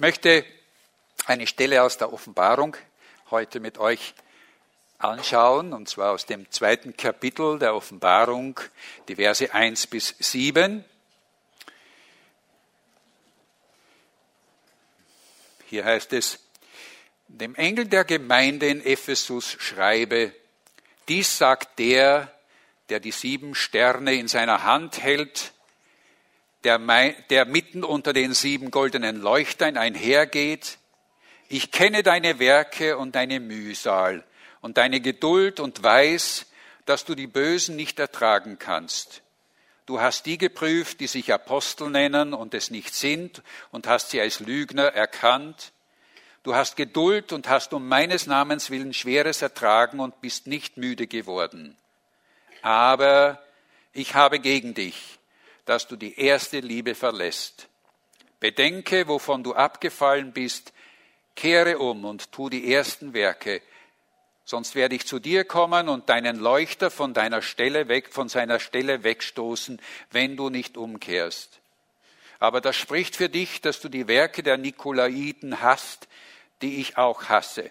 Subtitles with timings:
[0.00, 0.46] Ich möchte
[1.26, 2.74] eine Stelle aus der Offenbarung
[3.30, 4.14] heute mit euch
[4.96, 8.58] anschauen, und zwar aus dem zweiten Kapitel der Offenbarung,
[9.08, 10.82] die Verse 1 bis 7.
[15.66, 16.38] Hier heißt es,
[17.28, 20.32] dem Engel der Gemeinde in Ephesus schreibe,
[21.08, 22.34] dies sagt der,
[22.88, 25.52] der die sieben Sterne in seiner Hand hält,
[26.64, 26.78] der,
[27.30, 30.78] der mitten unter den sieben goldenen Leuchtern einhergeht.
[31.48, 34.24] Ich kenne deine Werke und deine Mühsal
[34.60, 36.46] und deine Geduld und weiß,
[36.86, 39.22] dass du die Bösen nicht ertragen kannst.
[39.86, 43.42] Du hast die geprüft, die sich Apostel nennen und es nicht sind,
[43.72, 45.72] und hast sie als Lügner erkannt.
[46.42, 51.06] Du hast Geduld und hast um meines Namens willen Schweres ertragen und bist nicht müde
[51.06, 51.76] geworden.
[52.62, 53.42] Aber
[53.92, 55.18] ich habe gegen dich,
[55.70, 57.68] dass du die erste Liebe verlässt.
[58.40, 60.72] Bedenke, wovon du abgefallen bist,
[61.36, 63.62] kehre um und tu die ersten Werke,
[64.44, 68.58] sonst werde ich zu dir kommen und deinen Leuchter von deiner Stelle weg, von seiner
[68.58, 71.60] Stelle wegstoßen, wenn du nicht umkehrst.
[72.40, 76.08] Aber das spricht für dich, dass du die Werke der Nikolaiten hast,
[76.62, 77.70] die ich auch hasse.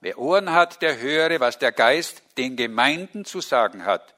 [0.00, 4.14] Wer Ohren hat, der höre, was der Geist den Gemeinden zu sagen hat.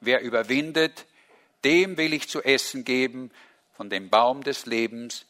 [0.00, 1.04] Wer überwindet,
[1.64, 3.30] dem will ich zu essen geben
[3.76, 5.26] von dem Baum des Lebens,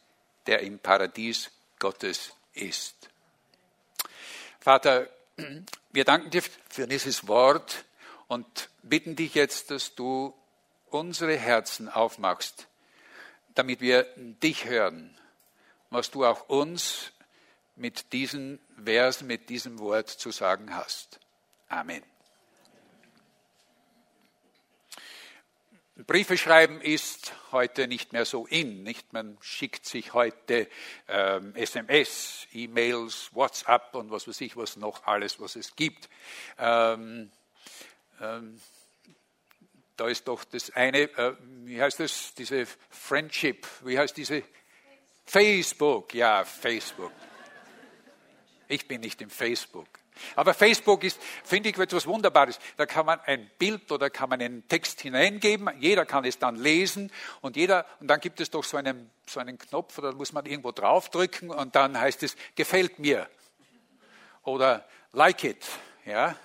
[0.47, 3.09] der im Paradies Gottes ist.
[4.61, 5.09] Vater,
[5.93, 7.85] wir danken dir für dieses Wort
[8.29, 10.35] und bitten dich jetzt, dass du
[10.91, 12.69] unsere Herzen aufmachst,
[13.55, 15.19] damit wir dich hören,
[15.91, 17.13] was du auch uns
[17.77, 21.19] mit diesen Versen, mit diesem Wort zu sagen hast.
[21.69, 22.12] Amen.
[25.95, 29.13] Briefe schreiben ist heute nicht mehr so in, nicht?
[29.13, 30.67] Man schickt sich heute
[31.07, 36.09] ähm, SMS, E-Mails, WhatsApp und was weiß ich, was noch alles, was es gibt.
[36.59, 37.31] Ähm,
[38.21, 38.59] ähm,
[39.97, 44.43] da ist doch das eine, äh, wie heißt das, diese Friendship, wie heißt diese?
[45.27, 47.13] Facebook, ja, Facebook.
[48.67, 50.02] Ich bin nicht im Facebook.
[50.37, 52.59] Aber Facebook ist, finde ich, etwas Wunderbares.
[52.77, 55.71] Da kann man ein Bild oder kann man einen Text hineingeben.
[55.81, 59.41] Jeder kann es dann lesen und jeder, und dann gibt es doch so einen, so
[59.41, 63.29] einen Knopf, da muss man irgendwo draufdrücken und dann heißt es, gefällt mir.
[64.43, 65.65] Oder like it,
[66.05, 66.37] ja.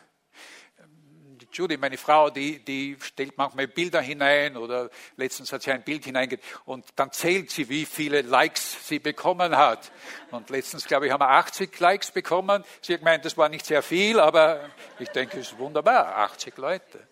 [1.57, 6.05] Judy, meine Frau, die, die stellt manchmal Bilder hinein oder letztens hat sie ein Bild
[6.05, 9.91] hineingegeben und dann zählt sie, wie viele Likes sie bekommen hat.
[10.29, 12.63] Und letztens, glaube ich, haben wir 80 Likes bekommen.
[12.81, 14.69] Sie hat gemeint, das war nicht sehr viel, aber
[14.99, 17.07] ich denke, es ist wunderbar, 80 Leute.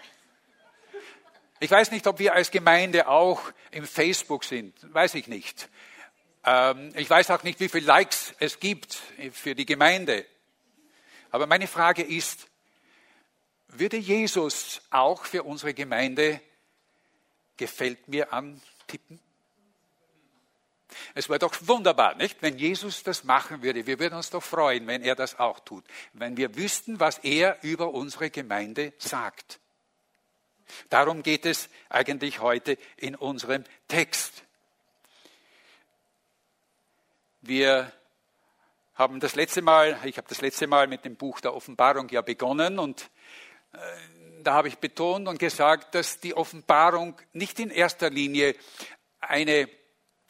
[1.60, 3.42] Ich weiß nicht, ob wir als Gemeinde auch
[3.72, 5.70] im Facebook sind, weiß ich nicht.
[6.46, 8.96] Ähm, ich weiß auch nicht, wie viele Likes es gibt
[9.32, 10.24] für die Gemeinde.
[11.32, 12.48] Aber meine Frage ist,
[13.80, 16.42] würde Jesus auch für unsere Gemeinde
[17.58, 19.20] gefällt mir antippen?
[21.14, 22.42] Es wäre doch wunderbar, nicht?
[22.42, 23.86] Wenn Jesus das machen würde.
[23.86, 25.84] Wir würden uns doch freuen, wenn er das auch tut.
[26.14, 29.60] Wenn wir wüssten, was er über unsere Gemeinde sagt.
[30.90, 34.44] Darum geht es eigentlich heute in unserem Text.
[37.42, 37.92] Wir
[38.96, 42.22] haben das letzte Mal, ich habe das letzte Mal mit dem Buch der Offenbarung ja
[42.22, 43.10] begonnen und
[44.44, 48.56] da habe ich betont und gesagt, dass die Offenbarung nicht in erster Linie
[49.20, 49.68] eine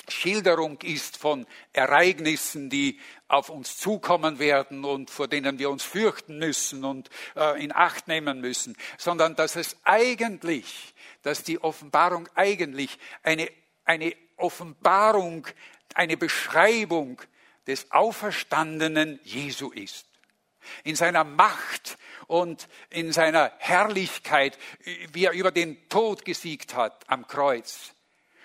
[0.07, 6.37] Schilderung ist von Ereignissen, die auf uns zukommen werden und vor denen wir uns fürchten
[6.37, 12.97] müssen und äh, in Acht nehmen müssen, sondern dass es eigentlich, dass die Offenbarung eigentlich
[13.23, 13.49] eine,
[13.83, 15.47] eine Offenbarung,
[15.95, 17.21] eine Beschreibung
[17.67, 20.05] des auferstandenen Jesu ist.
[20.83, 24.57] In seiner Macht, und in seiner Herrlichkeit,
[25.13, 27.93] wie er über den Tod gesiegt hat am Kreuz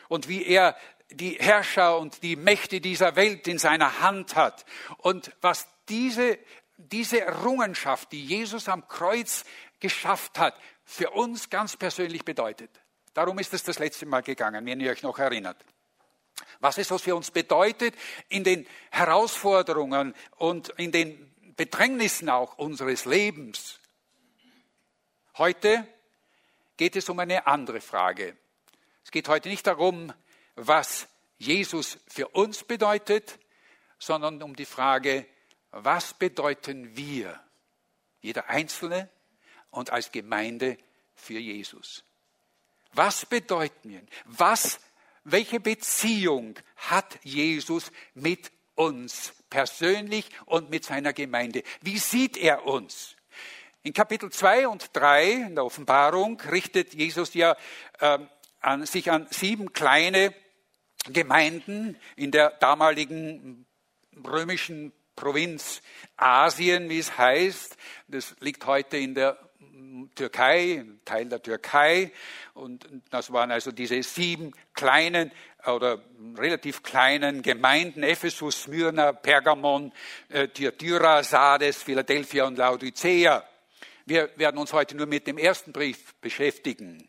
[0.09, 0.77] und wie er
[1.11, 4.65] die Herrscher und die Mächte dieser Welt in seiner Hand hat
[4.99, 6.39] und was diese,
[6.77, 9.45] diese Errungenschaft, die Jesus am Kreuz
[9.81, 12.71] geschafft hat, für uns ganz persönlich bedeutet.
[13.15, 15.57] Darum ist es das letzte Mal gegangen, wenn ihr euch noch erinnert.
[16.61, 17.95] Was es für uns bedeutet
[18.29, 21.30] in den Herausforderungen und in den
[21.61, 23.81] Bedrängnissen auch unseres Lebens.
[25.37, 25.87] Heute
[26.79, 28.35] geht es um eine andere Frage.
[29.05, 30.11] Es geht heute nicht darum,
[30.55, 33.39] was Jesus für uns bedeutet,
[33.99, 35.27] sondern um die Frage,
[35.71, 37.39] was bedeuten wir,
[38.23, 39.11] jeder Einzelne
[39.69, 40.79] und als Gemeinde
[41.15, 42.05] für Jesus?
[42.95, 44.03] Was bedeuten wir?
[44.25, 44.81] Was,
[45.25, 51.63] welche Beziehung hat Jesus mit uns persönlich und mit seiner Gemeinde?
[51.83, 53.17] Wie sieht er uns?
[53.83, 57.57] In Kapitel 2 und 3 in der Offenbarung richtet Jesus ja
[58.01, 58.19] äh,
[58.61, 60.35] an, sich an sieben kleine
[61.07, 63.67] Gemeinden in der damaligen
[64.27, 65.83] römischen Provinz
[66.17, 67.77] Asien, wie es heißt.
[68.09, 69.39] Das liegt heute in der
[70.15, 72.13] Türkei, Teil der Türkei.
[72.55, 75.33] Und das waren also diese sieben kleinen
[75.67, 76.03] oder
[76.37, 79.93] relativ kleinen Gemeinden, Ephesus, Smyrna, Pergamon,
[80.29, 83.45] äh, Thyatira, Sardes, Philadelphia und Laodicea.
[84.07, 87.09] Wir werden uns heute nur mit dem ersten Brief beschäftigen.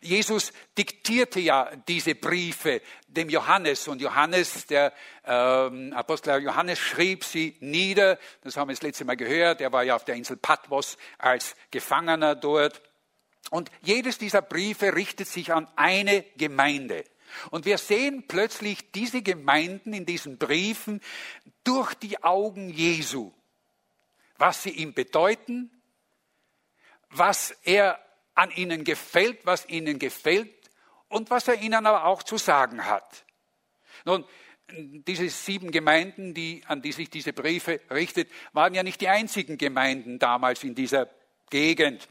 [0.00, 4.92] Jesus diktierte ja diese Briefe dem Johannes und Johannes, der
[5.24, 8.18] ähm, Apostel Johannes schrieb sie nieder.
[8.42, 9.60] Das haben wir das letzte Mal gehört.
[9.60, 12.82] Er war ja auf der Insel Patmos als Gefangener dort.
[13.50, 17.04] Und jedes dieser Briefe richtet sich an eine Gemeinde.
[17.50, 21.00] Und wir sehen plötzlich diese Gemeinden in diesen Briefen
[21.64, 23.32] durch die Augen Jesu,
[24.38, 25.70] was sie ihm bedeuten,
[27.10, 27.98] was er
[28.34, 30.52] an ihnen gefällt, was ihnen gefällt
[31.08, 33.24] und was er ihnen aber auch zu sagen hat.
[34.04, 34.24] Nun,
[34.70, 39.58] diese sieben Gemeinden, die, an die sich diese Briefe richtet, waren ja nicht die einzigen
[39.58, 41.08] Gemeinden damals in dieser
[41.50, 42.08] Gegend.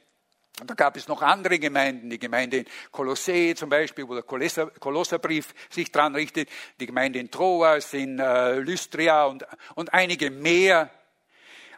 [0.62, 4.24] Und da gab es noch andere Gemeinden, die Gemeinde in Kolossee zum Beispiel, wo der
[4.24, 6.50] Kolosserbrief sich dran richtet,
[6.80, 10.90] die Gemeinde in Troas, in äh, Lystria und, und einige mehr.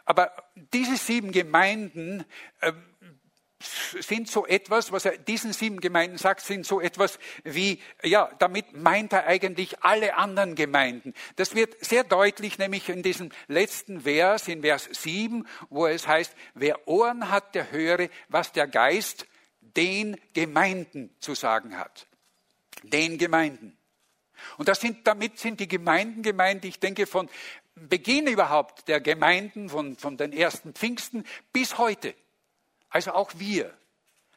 [0.04, 2.24] Aber diese sieben Gemeinden
[2.60, 2.72] äh,
[3.60, 8.72] sind so etwas, was er diesen sieben Gemeinden sagt, sind so etwas wie, ja, damit
[8.76, 11.14] meint er eigentlich alle anderen Gemeinden.
[11.36, 16.34] Das wird sehr deutlich, nämlich in diesem letzten Vers, in Vers 7, wo es heißt,
[16.54, 19.26] wer Ohren hat, der höre, was der Geist
[19.60, 22.06] den Gemeinden zu sagen hat.
[22.82, 23.76] Den Gemeinden.
[24.56, 27.28] Und das sind, damit sind die Gemeinden gemeint, ich denke, von
[27.74, 32.14] Beginn überhaupt der Gemeinden, von, von den ersten Pfingsten bis heute.
[32.90, 33.72] Also auch wir,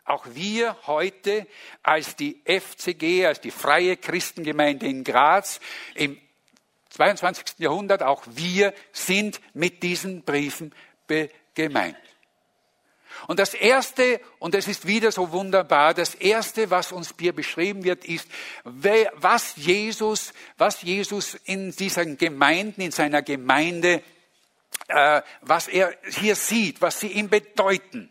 [0.05, 1.47] auch wir heute
[1.83, 5.59] als die FCG, als die Freie Christengemeinde in Graz
[5.95, 6.19] im
[6.89, 7.59] 22.
[7.59, 10.73] Jahrhundert, auch wir sind mit diesen Briefen
[11.53, 11.97] gemeint.
[13.27, 17.83] Und das Erste, und es ist wieder so wunderbar, das Erste, was uns hier beschrieben
[17.83, 18.27] wird, ist,
[18.63, 24.01] was Jesus, was Jesus in diesen Gemeinden, in seiner Gemeinde,
[24.87, 28.10] äh, was er hier sieht, was sie ihm bedeuten.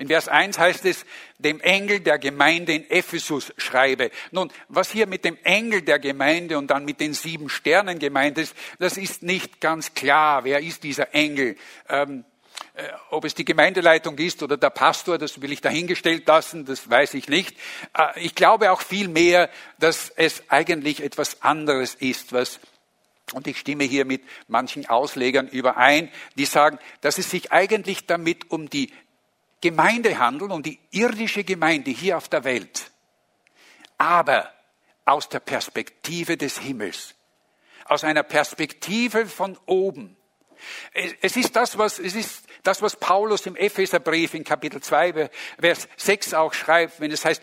[0.00, 1.04] In Vers 1 heißt es,
[1.36, 4.10] dem Engel der Gemeinde in Ephesus schreibe.
[4.30, 8.38] Nun, was hier mit dem Engel der Gemeinde und dann mit den sieben Sternen gemeint
[8.38, 10.44] ist, das ist nicht ganz klar.
[10.44, 11.54] Wer ist dieser Engel?
[11.86, 12.24] Ähm,
[12.72, 16.88] äh, ob es die Gemeindeleitung ist oder der Pastor, das will ich dahingestellt lassen, das
[16.88, 17.54] weiß ich nicht.
[17.94, 22.58] Äh, ich glaube auch viel mehr, dass es eigentlich etwas anderes ist, was
[23.32, 28.50] und ich stimme hier mit manchen Auslegern überein, die sagen, dass es sich eigentlich damit
[28.50, 28.92] um die
[29.60, 32.90] Gemeinde handeln, um die irdische Gemeinde hier auf der Welt,
[33.98, 34.50] aber
[35.04, 37.14] aus der Perspektive des Himmels,
[37.84, 40.16] aus einer Perspektive von oben.
[41.20, 45.88] Es ist das, was, es ist das, was Paulus im Epheserbrief in Kapitel 2, Vers
[45.96, 47.42] 6 auch schreibt, wenn es heißt,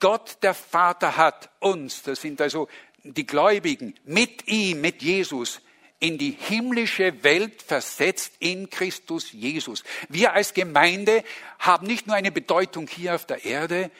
[0.00, 2.68] Gott der Vater hat uns, das sind also
[3.02, 5.60] die Gläubigen, mit ihm, mit Jesus,
[5.98, 9.82] in die himmlische Welt versetzt in Christus Jesus.
[10.08, 11.24] Wir als Gemeinde
[11.58, 13.90] haben nicht nur eine Bedeutung hier auf der Erde,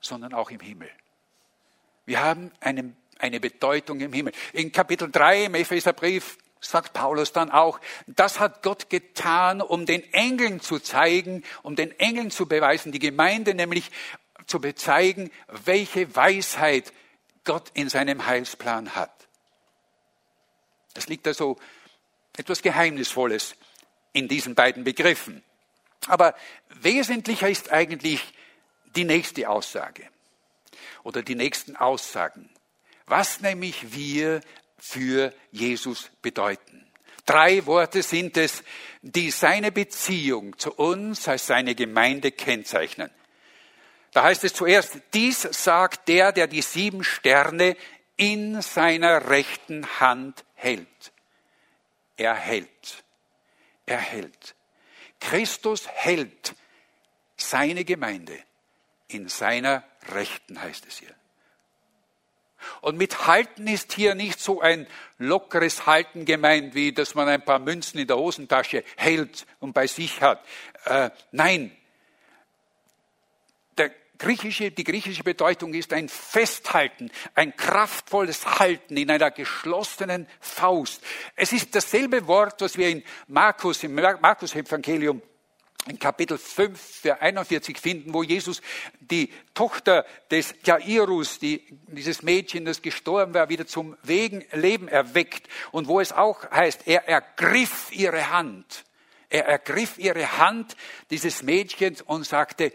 [0.00, 0.90] sondern auch im Himmel.
[2.06, 4.32] Wir haben eine, eine Bedeutung im Himmel.
[4.52, 10.02] In Kapitel 3 im Epheserbrief sagt Paulus dann auch, das hat Gott getan, um den
[10.12, 13.90] Engeln zu zeigen, um den Engeln zu beweisen, die Gemeinde nämlich
[14.46, 15.30] zu bezeigen,
[15.64, 16.92] welche Weisheit
[17.44, 19.15] Gott in seinem Heilsplan hat.
[20.96, 21.58] Es liegt also
[22.36, 23.56] etwas Geheimnisvolles
[24.12, 25.42] in diesen beiden Begriffen.
[26.06, 26.34] Aber
[26.80, 28.22] wesentlicher ist eigentlich
[28.94, 30.08] die nächste Aussage
[31.02, 32.48] oder die nächsten Aussagen.
[33.06, 34.40] Was nämlich wir
[34.78, 36.86] für Jesus bedeuten.
[37.24, 38.62] Drei Worte sind es,
[39.02, 43.10] die seine Beziehung zu uns als seine Gemeinde kennzeichnen.
[44.12, 47.76] Da heißt es zuerst, dies sagt der, der die sieben Sterne
[48.16, 51.12] in seiner rechten Hand hält.
[52.16, 53.04] Er hält.
[53.86, 54.54] Er hält.
[55.20, 56.54] Christus hält
[57.36, 58.38] seine Gemeinde
[59.08, 61.14] in seiner Rechten, heißt es hier.
[62.80, 64.86] Und mit Halten ist hier nicht so ein
[65.18, 69.86] lockeres Halten gemeint, wie dass man ein paar Münzen in der Hosentasche hält und bei
[69.86, 70.44] sich hat.
[70.84, 71.76] Äh, nein,
[74.18, 81.02] griechische, die griechische Bedeutung ist ein Festhalten, ein kraftvolles Halten in einer geschlossenen Faust.
[81.34, 85.22] Es ist dasselbe Wort, was wir in Markus, im Markus-Evangelium
[85.88, 88.60] in Kapitel 5, Vers 41 finden, wo Jesus
[88.98, 95.48] die Tochter des Jairus, die, dieses Mädchen, das gestorben war, wieder zum Wegen, Leben erweckt
[95.70, 98.84] und wo es auch heißt, er ergriff ihre Hand.
[99.28, 100.76] Er ergriff ihre Hand
[101.10, 102.72] dieses Mädchens und sagte,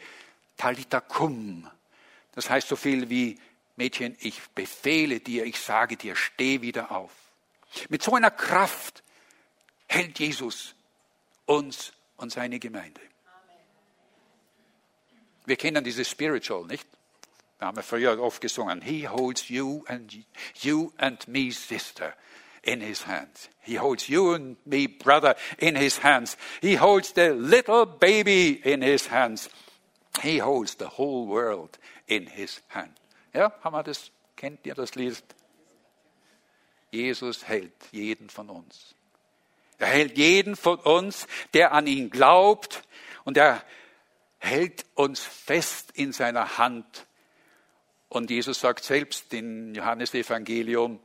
[0.61, 1.67] Talita cum.
[2.33, 3.39] Das heißt so viel wie,
[3.77, 7.11] Mädchen, ich befehle dir, ich sage dir, steh wieder auf.
[7.89, 9.01] Mit so einer Kraft
[9.87, 10.75] hält Jesus
[11.47, 13.01] uns und seine Gemeinde.
[15.45, 16.87] Wir kennen dieses Spiritual, nicht?
[17.57, 18.81] Da haben wir früher oft gesungen.
[18.81, 20.15] He holds you and
[20.61, 22.13] you and me, sister,
[22.61, 23.49] in his hands.
[23.61, 26.37] He holds you and me, brother, in his hands.
[26.61, 29.49] He holds the little baby in his hands.
[30.19, 32.91] He holds the whole world in his hand.
[33.33, 34.11] Ja, haben wir das?
[34.35, 35.23] Kennt ihr das Lied?
[36.91, 38.95] Jesus hält jeden von uns.
[39.77, 42.83] Er hält jeden von uns, der an ihn glaubt
[43.23, 43.63] und er
[44.39, 47.07] hält uns fest in seiner Hand.
[48.09, 50.99] Und Jesus sagt selbst in Johannes Evangelium,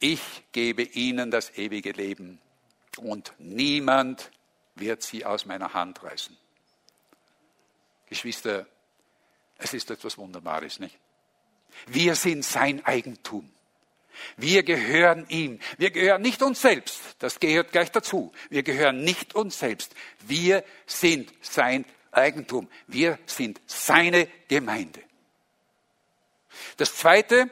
[0.00, 2.40] ich gebe ihnen das ewige Leben
[2.96, 4.30] und niemand
[4.74, 6.36] wird sie aus meiner Hand reißen.
[8.12, 8.66] Geschwister,
[9.56, 10.98] es ist etwas Wunderbares, nicht?
[11.86, 13.50] Wir sind sein Eigentum.
[14.36, 15.58] Wir gehören ihm.
[15.78, 17.00] Wir gehören nicht uns selbst.
[17.20, 18.30] Das gehört gleich dazu.
[18.50, 19.94] Wir gehören nicht uns selbst.
[20.20, 22.68] Wir sind sein Eigentum.
[22.86, 25.00] Wir sind seine Gemeinde.
[26.76, 27.48] Das zweite,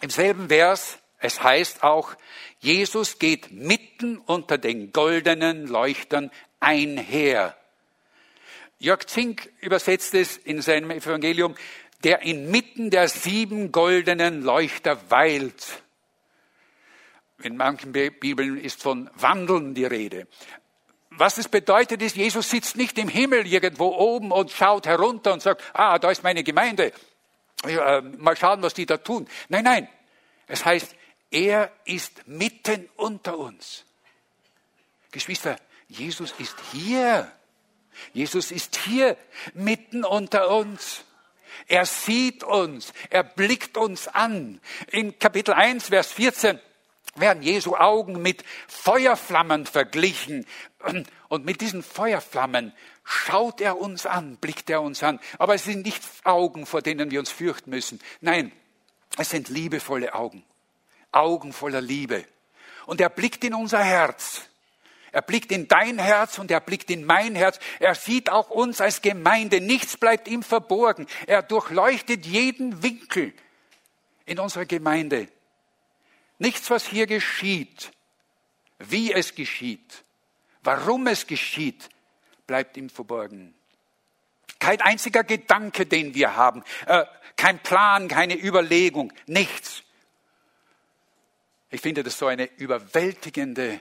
[0.00, 2.14] im selben Vers, es heißt auch,
[2.60, 7.56] Jesus geht mitten unter den goldenen Leuchtern einher.
[8.82, 11.54] Jörg Zink übersetzt es in seinem Evangelium,
[12.02, 15.84] der inmitten der sieben goldenen Leuchter weilt.
[17.44, 20.26] In manchen Bibeln ist von Wandeln die Rede.
[21.10, 25.42] Was es bedeutet ist, Jesus sitzt nicht im Himmel irgendwo oben und schaut herunter und
[25.42, 26.92] sagt, ah, da ist meine Gemeinde.
[27.64, 29.28] Ja, äh, mal schauen, was die da tun.
[29.48, 29.88] Nein, nein.
[30.48, 30.96] Es heißt,
[31.30, 33.84] er ist mitten unter uns.
[35.12, 37.30] Geschwister, Jesus ist hier.
[38.12, 39.16] Jesus ist hier
[39.54, 41.04] mitten unter uns.
[41.68, 44.60] Er sieht uns, er blickt uns an.
[44.88, 46.58] In Kapitel 1, Vers 14
[47.14, 50.46] werden Jesu Augen mit Feuerflammen verglichen.
[51.28, 52.72] Und mit diesen Feuerflammen
[53.04, 55.20] schaut er uns an, blickt er uns an.
[55.38, 58.00] Aber es sind nicht Augen, vor denen wir uns fürchten müssen.
[58.20, 58.52] Nein,
[59.18, 60.44] es sind liebevolle Augen.
[61.10, 62.24] Augen voller Liebe.
[62.86, 64.42] Und er blickt in unser Herz.
[65.12, 67.60] Er blickt in dein Herz und er blickt in mein Herz.
[67.78, 69.60] Er sieht auch uns als Gemeinde.
[69.60, 71.06] Nichts bleibt ihm verborgen.
[71.26, 73.34] Er durchleuchtet jeden Winkel
[74.24, 75.28] in unserer Gemeinde.
[76.38, 77.92] Nichts, was hier geschieht,
[78.78, 80.02] wie es geschieht,
[80.62, 81.88] warum es geschieht,
[82.46, 83.54] bleibt ihm verborgen.
[84.58, 87.04] Kein einziger Gedanke, den wir haben, äh,
[87.36, 89.82] kein Plan, keine Überlegung, nichts.
[91.70, 93.80] Ich finde das so eine überwältigende,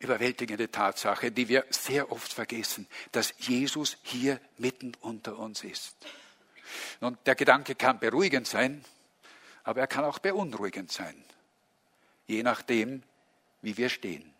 [0.00, 5.96] überwältigende Tatsache, die wir sehr oft vergessen, dass Jesus hier mitten unter uns ist.
[7.00, 8.84] Und der Gedanke kann beruhigend sein,
[9.62, 11.22] aber er kann auch beunruhigend sein
[12.30, 13.02] je nachdem,
[13.60, 14.32] wie wir stehen.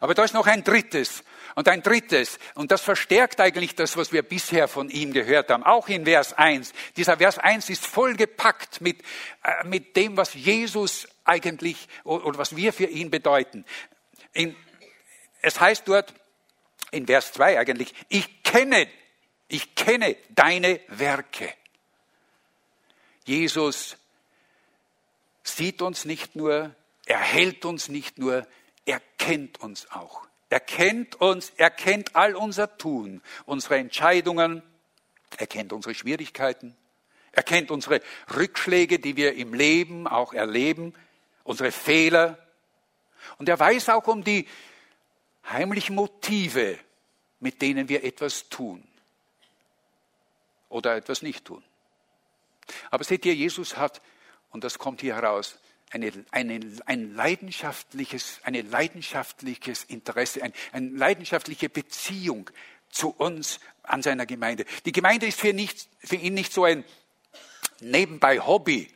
[0.00, 1.22] Aber da ist noch ein drittes
[1.54, 5.62] und ein drittes und das verstärkt eigentlich das, was wir bisher von ihm gehört haben,
[5.62, 6.72] auch in Vers 1.
[6.96, 9.00] Dieser Vers 1 ist vollgepackt mit,
[9.44, 13.64] äh, mit dem, was Jesus eigentlich oder was wir für ihn bedeuten.
[14.36, 14.54] In,
[15.40, 16.12] es heißt dort
[16.90, 18.86] in Vers 2 eigentlich, ich kenne,
[19.48, 21.52] ich kenne deine Werke.
[23.24, 23.96] Jesus
[25.42, 26.74] sieht uns nicht nur,
[27.06, 28.46] er hält uns nicht nur,
[28.84, 30.26] er kennt uns auch.
[30.48, 34.62] Er kennt uns, er kennt all unser Tun, unsere Entscheidungen,
[35.38, 36.76] er kennt unsere Schwierigkeiten,
[37.32, 38.00] er kennt unsere
[38.34, 40.94] Rückschläge, die wir im Leben auch erleben,
[41.42, 42.38] unsere Fehler.
[43.38, 44.46] Und er weiß auch um die
[45.44, 46.78] heimlichen Motive,
[47.40, 48.86] mit denen wir etwas tun
[50.68, 51.62] oder etwas nicht tun.
[52.90, 54.02] Aber seht ihr, Jesus hat
[54.50, 55.58] und das kommt hier heraus,
[55.90, 62.50] eine, eine, ein leidenschaftliches, eine leidenschaftliches Interesse, ein, eine leidenschaftliche Beziehung
[62.90, 64.64] zu uns an seiner Gemeinde.
[64.84, 66.84] Die Gemeinde ist für, nicht, für ihn nicht so ein
[67.80, 68.90] nebenbei Hobby,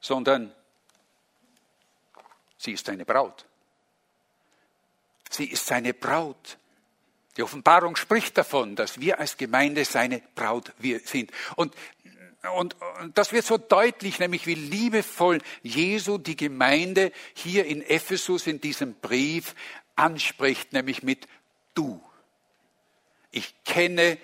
[0.00, 0.52] sondern
[2.62, 3.44] sie ist seine Braut.
[5.30, 6.58] Sie ist seine Braut.
[7.36, 10.72] Die Offenbarung spricht davon, dass wir als Gemeinde seine Braut
[11.04, 11.32] sind.
[11.56, 11.74] Und,
[12.54, 18.46] und, und das wird so deutlich, nämlich wie liebevoll Jesu die Gemeinde hier in Ephesus
[18.46, 19.54] in diesem Brief
[19.96, 21.26] anspricht, nämlich mit
[21.74, 22.02] du.
[23.30, 24.18] Ich kenne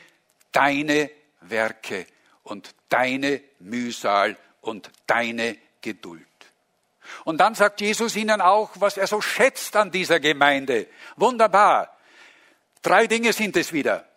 [0.52, 2.06] deine Werke
[2.42, 6.26] und deine Mühsal und deine Geduld.
[7.24, 10.86] Und dann sagt Jesus ihnen auch, was er so schätzt an dieser Gemeinde.
[11.16, 11.96] Wunderbar.
[12.82, 14.08] Drei Dinge sind es wieder.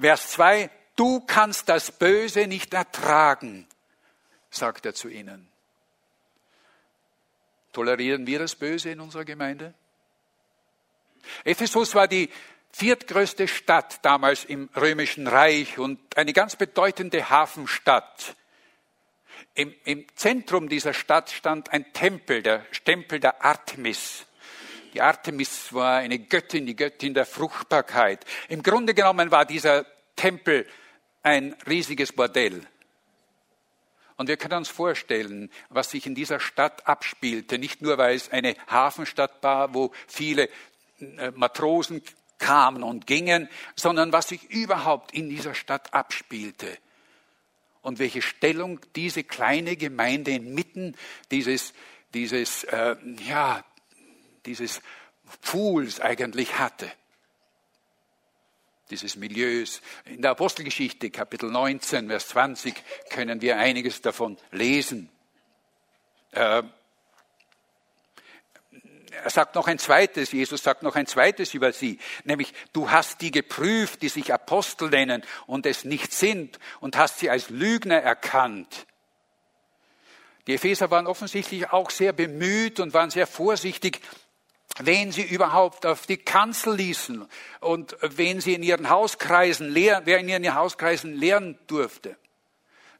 [0.00, 3.66] Vers 2, du kannst das Böse nicht ertragen,
[4.50, 5.48] sagt er zu ihnen.
[7.72, 9.74] Tolerieren wir das Böse in unserer Gemeinde?
[11.44, 12.30] Ephesus war die
[12.72, 18.36] viertgrößte Stadt damals im römischen Reich und eine ganz bedeutende Hafenstadt.
[19.54, 24.26] Im, Im, Zentrum dieser Stadt stand ein Tempel, der Tempel der Artemis.
[24.92, 28.24] Die Artemis war eine Göttin, die Göttin der Fruchtbarkeit.
[28.48, 30.66] Im Grunde genommen war dieser Tempel
[31.22, 32.66] ein riesiges Bordell.
[34.16, 38.30] Und wir können uns vorstellen, was sich in dieser Stadt abspielte, nicht nur weil es
[38.30, 40.48] eine Hafenstadt war, wo viele
[41.00, 42.02] äh, Matrosen
[42.38, 46.78] kamen und gingen, sondern was sich überhaupt in dieser Stadt abspielte
[47.84, 50.96] und welche Stellung diese kleine Gemeinde inmitten
[51.30, 51.74] dieses,
[52.14, 52.96] dieses äh,
[53.28, 53.62] ja,
[54.46, 54.80] dieses
[55.42, 56.90] Pools eigentlich hatte.
[58.90, 59.82] Dieses Milieus.
[60.06, 62.74] In der Apostelgeschichte, Kapitel 19, Vers 20,
[63.10, 65.10] können wir einiges davon lesen.
[66.32, 66.62] Äh,
[69.24, 73.22] er sagt noch ein zweites, Jesus sagt noch ein zweites über sie, nämlich du hast
[73.22, 78.02] die geprüft, die sich Apostel nennen und es nicht sind und hast sie als Lügner
[78.02, 78.86] erkannt.
[80.46, 84.02] Die Epheser waren offensichtlich auch sehr bemüht und waren sehr vorsichtig,
[84.78, 87.26] wen sie überhaupt auf die Kanzel ließen
[87.60, 92.18] und wen sie in ihren Hauskreisen lehren, wer in ihren Hauskreisen lehren durfte.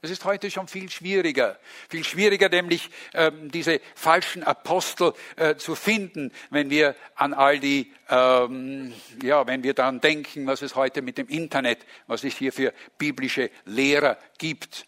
[0.05, 1.57] Es ist heute schon viel schwieriger,
[1.89, 7.91] viel schwieriger nämlich ähm, diese falschen Apostel äh, zu finden, wenn wir an all die,
[8.07, 12.53] ähm, ja, wenn wir daran denken, was es heute mit dem Internet, was es hier
[12.53, 14.85] für biblische Lehrer gibt.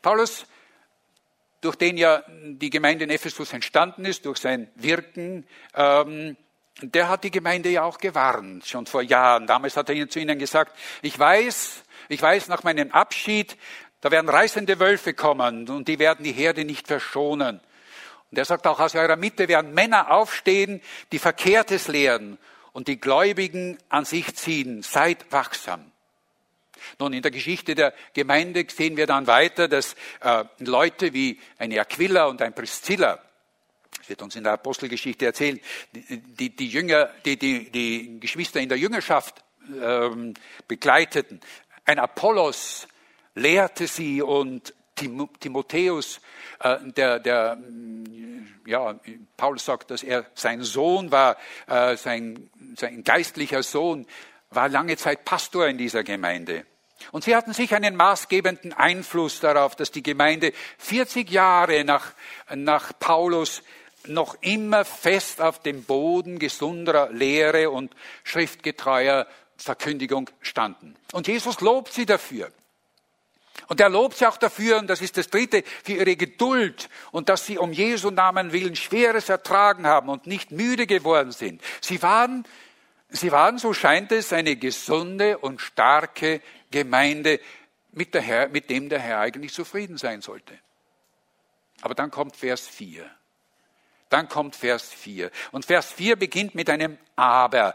[0.00, 0.46] Paulus
[1.60, 6.38] durch den ja die Gemeinde in Ephesus entstanden ist, durch sein Wirken, ähm,
[6.80, 9.46] der hat die Gemeinde ja auch gewarnt, schon vor Jahren.
[9.46, 13.56] Damals hat er zu ihnen gesagt, ich weiß, ich weiß nach meinem Abschied,
[14.00, 17.60] da werden reißende Wölfe kommen und die werden die Herde nicht verschonen.
[18.30, 20.80] Und er sagt auch, aus eurer Mitte werden Männer aufstehen,
[21.12, 22.38] die Verkehrtes lehren
[22.72, 24.82] und die Gläubigen an sich ziehen.
[24.82, 25.90] Seid wachsam.
[26.98, 31.80] Nun, in der Geschichte der Gemeinde sehen wir dann weiter, dass äh, Leute wie eine
[31.80, 33.20] Aquila und ein Priscilla,
[33.98, 35.60] das wird uns in der Apostelgeschichte erzählt,
[35.92, 39.44] die, die, Jünger, die, die, die Geschwister in der Jüngerschaft
[39.80, 40.34] ähm,
[40.66, 41.40] begleiteten.
[41.84, 42.88] Ein Apollos
[43.34, 46.20] lehrte sie und Timotheus,
[46.60, 47.58] äh, der, der,
[48.66, 48.98] ja,
[49.36, 54.06] Paulus sagt, dass er sein Sohn war, äh, sein, sein geistlicher Sohn,
[54.50, 56.66] war lange Zeit Pastor in dieser Gemeinde.
[57.12, 62.12] Und sie hatten sich einen maßgebenden Einfluss darauf, dass die Gemeinde 40 Jahre nach,
[62.54, 63.62] nach Paulus
[64.06, 69.26] noch immer fest auf dem Boden gesunderer Lehre und schriftgetreuer
[69.60, 70.96] Verkündigung standen.
[71.12, 72.50] Und Jesus lobt sie dafür.
[73.68, 77.28] Und er lobt sie auch dafür, und das ist das Dritte, für ihre Geduld und
[77.28, 81.62] dass sie um Jesu Namen willen Schweres ertragen haben und nicht müde geworden sind.
[81.80, 82.44] Sie waren,
[83.10, 87.40] sie waren, so scheint es, eine gesunde und starke Gemeinde,
[87.92, 90.56] mit, der Herr, mit dem der Herr eigentlich zufrieden sein sollte.
[91.82, 93.08] Aber dann kommt Vers 4.
[94.08, 95.30] Dann kommt Vers 4.
[95.52, 97.74] Und Vers 4 beginnt mit einem Aber.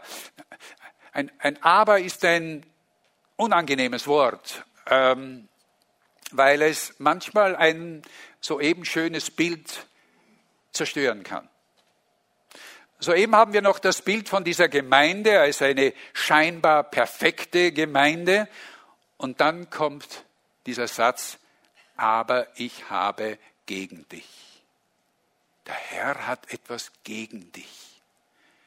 [1.16, 2.66] Ein, ein Aber ist ein
[3.36, 5.48] unangenehmes Wort, ähm,
[6.30, 8.02] weil es manchmal ein
[8.42, 9.86] soeben schönes Bild
[10.72, 11.48] zerstören kann.
[12.98, 18.46] Soeben haben wir noch das Bild von dieser Gemeinde als eine scheinbar perfekte Gemeinde
[19.16, 20.26] und dann kommt
[20.66, 21.38] dieser Satz,
[21.96, 24.28] aber ich habe gegen dich.
[25.66, 27.95] Der Herr hat etwas gegen dich.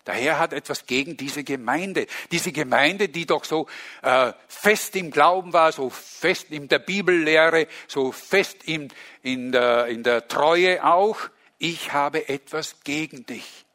[0.05, 2.07] Der Herr hat etwas gegen diese Gemeinde.
[2.31, 3.67] Diese Gemeinde, die doch so
[4.01, 9.87] äh, fest im Glauben war, so fest in der Bibellehre, so fest in, in, der,
[9.87, 11.19] in der Treue auch.
[11.57, 13.65] Ich habe etwas gegen dich.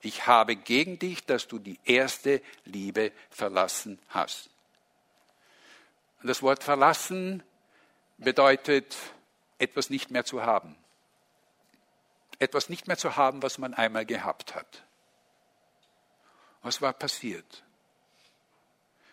[0.00, 4.50] Ich habe gegen dich, dass du die erste Liebe verlassen hast.
[6.22, 7.42] Und das Wort verlassen
[8.18, 8.96] bedeutet,
[9.58, 10.76] etwas nicht mehr zu haben.
[12.38, 14.84] Etwas nicht mehr zu haben, was man einmal gehabt hat.
[16.68, 17.64] Was war passiert?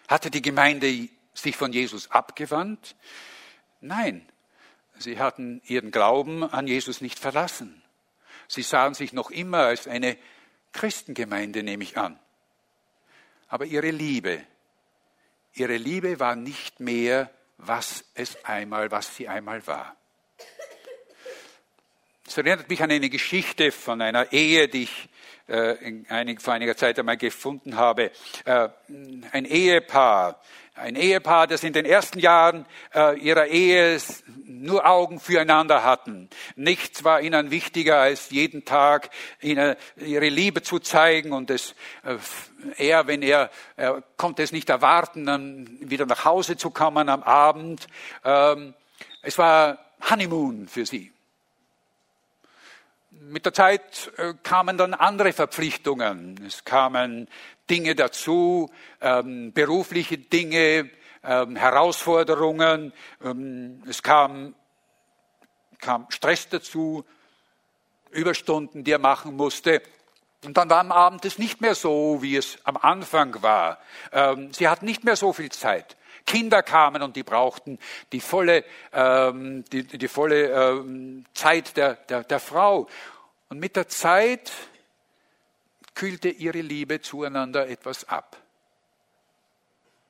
[0.09, 2.97] Hatte die Gemeinde sich von Jesus abgewandt?
[3.79, 4.29] Nein,
[4.99, 7.81] sie hatten ihren Glauben an Jesus nicht verlassen.
[8.49, 10.17] Sie sahen sich noch immer als eine
[10.73, 12.19] Christengemeinde, nehme ich an.
[13.47, 14.43] Aber ihre Liebe,
[15.53, 19.95] ihre Liebe war nicht mehr, was es einmal, was sie einmal war.
[22.27, 25.09] Es erinnert mich an eine Geschichte von einer Ehe, die ich
[25.47, 28.11] einig, vor einiger Zeit einmal gefunden habe.
[28.45, 28.69] Äh,
[29.31, 30.41] ein Ehepaar,
[30.73, 33.97] ein Ehepaar, das in den ersten Jahren äh, ihrer Ehe
[34.45, 36.29] nur Augen füreinander hatten.
[36.55, 41.31] Nichts war ihnen wichtiger, als jeden Tag ihre Liebe zu zeigen.
[41.31, 42.17] Und es, äh,
[42.77, 47.23] er, wenn er, er konnte es nicht erwarten, dann wieder nach Hause zu kommen am
[47.23, 47.87] Abend.
[48.23, 48.73] Ähm,
[49.21, 49.77] es war
[50.09, 51.14] Honeymoon für sie
[53.21, 56.39] mit der Zeit äh, kamen dann andere Verpflichtungen.
[56.45, 57.27] Es kamen
[57.69, 60.89] Dinge dazu, ähm, berufliche Dinge,
[61.23, 62.93] ähm, Herausforderungen.
[63.23, 64.55] Ähm, es kam,
[65.79, 67.05] kam Stress dazu,
[68.11, 69.81] Überstunden, die er machen musste.
[70.45, 73.79] Und dann war am Abend es nicht mehr so, wie es am Anfang war.
[74.11, 75.97] Ähm, sie hatten nicht mehr so viel Zeit.
[76.25, 77.79] Kinder kamen und die brauchten
[78.11, 82.87] die volle, ähm, die, die volle ähm, Zeit der, der, der Frau.
[83.49, 84.51] Und mit der Zeit
[85.93, 88.37] kühlte ihre Liebe zueinander etwas ab.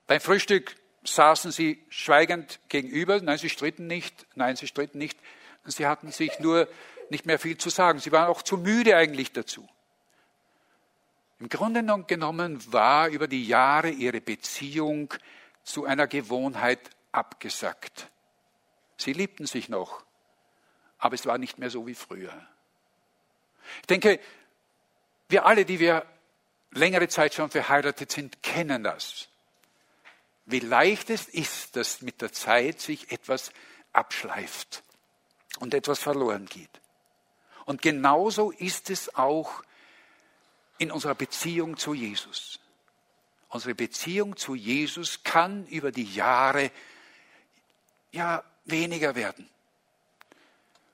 [0.07, 3.21] Beim Frühstück saßen sie schweigend gegenüber.
[3.21, 4.25] Nein, sie stritten nicht.
[4.35, 5.19] Nein, sie stritten nicht.
[5.65, 6.67] Sie hatten sich nur
[7.09, 7.99] nicht mehr viel zu sagen.
[7.99, 9.67] Sie waren auch zu müde eigentlich dazu.
[11.39, 15.13] Im Grunde genommen war über die Jahre ihre Beziehung
[15.65, 16.79] zu einer Gewohnheit
[17.11, 18.09] abgesackt.
[18.97, 20.05] Sie liebten sich noch,
[20.97, 22.47] aber es war nicht mehr so wie früher.
[23.81, 24.19] Ich denke,
[25.27, 26.05] wir alle, die wir
[26.71, 29.27] längere Zeit schon verheiratet sind, kennen das.
[30.45, 33.51] Wie leicht es ist, dass mit der Zeit sich etwas
[33.91, 34.83] abschleift
[35.59, 36.69] und etwas verloren geht.
[37.65, 39.63] Und genauso ist es auch
[40.77, 42.59] in unserer Beziehung zu Jesus.
[43.49, 46.71] Unsere Beziehung zu Jesus kann über die Jahre
[48.11, 49.49] ja weniger werden.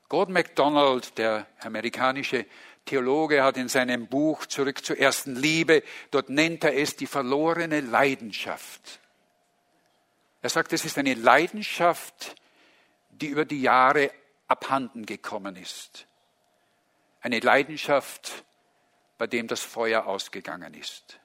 [0.08, 2.44] Gordon MacDonald, der amerikanische
[2.84, 7.80] Theologe, hat in seinem Buch Zurück zur ersten Liebe, dort nennt er es die verlorene
[7.80, 9.00] Leidenschaft.
[10.42, 12.36] Er sagt, es ist eine Leidenschaft,
[13.10, 14.10] die über die Jahre
[14.48, 16.06] abhanden gekommen ist.
[17.20, 18.44] Eine Leidenschaft,
[19.16, 21.20] bei dem das Feuer ausgegangen ist.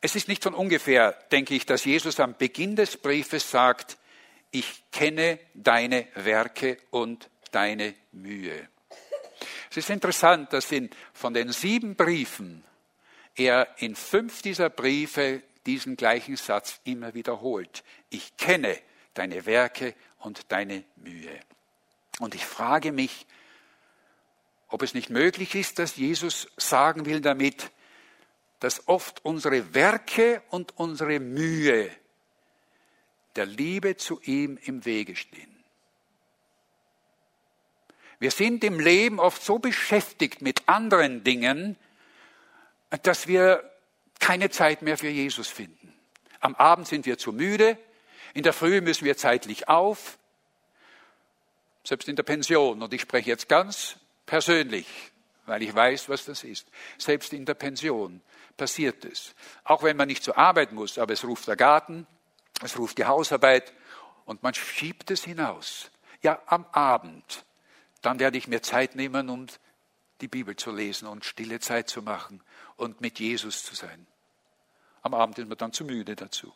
[0.00, 3.98] Es ist nicht von ungefähr, denke ich, dass Jesus am Beginn des Briefes sagt,
[4.50, 8.68] ich kenne deine Werke und deine Mühe.
[9.70, 12.64] Es ist interessant, dass in, von den sieben Briefen
[13.36, 17.84] er in fünf dieser Briefe diesen gleichen Satz immer wiederholt.
[18.08, 18.76] Ich kenne
[19.14, 21.38] deine Werke und deine Mühe.
[22.18, 23.26] Und ich frage mich,
[24.68, 27.70] ob es nicht möglich ist, dass Jesus sagen will damit,
[28.60, 31.90] dass oft unsere Werke und unsere Mühe
[33.36, 35.64] der Liebe zu ihm im Wege stehen.
[38.18, 41.76] Wir sind im Leben oft so beschäftigt mit anderen Dingen,
[43.02, 43.70] dass wir
[44.18, 45.94] keine Zeit mehr für Jesus finden.
[46.40, 47.78] Am Abend sind wir zu müde,
[48.34, 50.18] in der Früh müssen wir zeitlich auf,
[51.82, 53.96] selbst in der Pension, und ich spreche jetzt ganz
[54.26, 54.86] persönlich,
[55.50, 56.68] weil ich weiß, was das ist.
[56.96, 58.22] Selbst in der Pension
[58.56, 59.34] passiert es.
[59.64, 62.06] Auch wenn man nicht zur Arbeit muss, aber es ruft der Garten,
[62.62, 63.72] es ruft die Hausarbeit
[64.24, 65.90] und man schiebt es hinaus.
[66.22, 67.44] Ja, am Abend.
[68.02, 69.46] Dann werde ich mir Zeit nehmen, um
[70.20, 72.42] die Bibel zu lesen und stille Zeit zu machen
[72.76, 74.06] und mit Jesus zu sein.
[75.02, 76.52] Am Abend ist man dann zu müde dazu.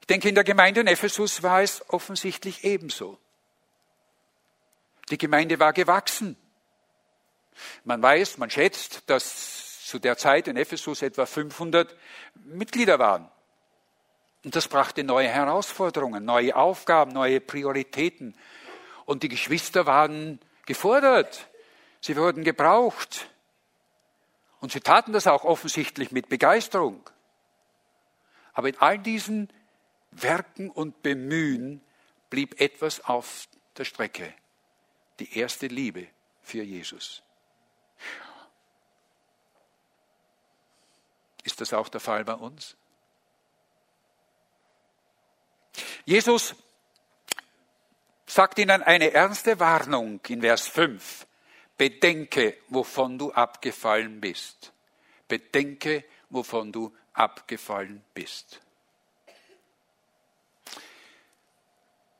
[0.00, 3.18] Ich denke, in der Gemeinde in Ephesus war es offensichtlich ebenso.
[5.10, 6.36] Die Gemeinde war gewachsen.
[7.84, 11.96] Man weiß, man schätzt, dass zu der Zeit in Ephesus etwa 500
[12.34, 13.30] Mitglieder waren.
[14.44, 18.36] Und das brachte neue Herausforderungen, neue Aufgaben, neue Prioritäten.
[19.04, 21.48] Und die Geschwister waren gefordert.
[22.00, 23.28] Sie wurden gebraucht.
[24.60, 27.08] Und sie taten das auch offensichtlich mit Begeisterung.
[28.52, 29.50] Aber in all diesen
[30.10, 31.80] Werken und Bemühen
[32.30, 34.32] blieb etwas auf der Strecke.
[35.18, 36.08] Die erste Liebe
[36.42, 37.22] für Jesus.
[41.46, 42.76] Ist das auch der Fall bei uns?
[46.04, 46.56] Jesus
[48.26, 51.24] sagt ihnen eine ernste Warnung in Vers 5.
[51.78, 54.72] bedenke, wovon du abgefallen bist.
[55.28, 58.60] Bedenke, wovon du abgefallen bist.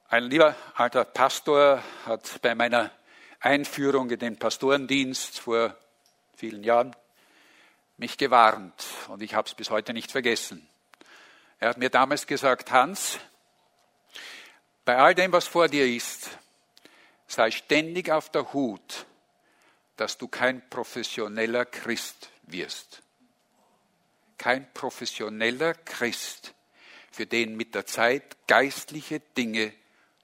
[0.09, 2.93] Ein lieber alter Pastor hat bei meiner
[3.41, 5.77] Einführung in den Pastorendienst vor
[6.37, 6.95] vielen Jahren
[7.99, 10.69] mich gewarnt und ich habe es bis heute nicht vergessen.
[11.59, 13.19] Er hat mir damals gesagt, Hans,
[14.85, 16.31] bei all dem, was vor dir ist,
[17.27, 19.07] sei ständig auf der Hut,
[19.97, 23.03] dass du kein professioneller Christ wirst.
[24.39, 26.55] Kein professioneller Christ,
[27.11, 29.73] für den mit der Zeit geistliche Dinge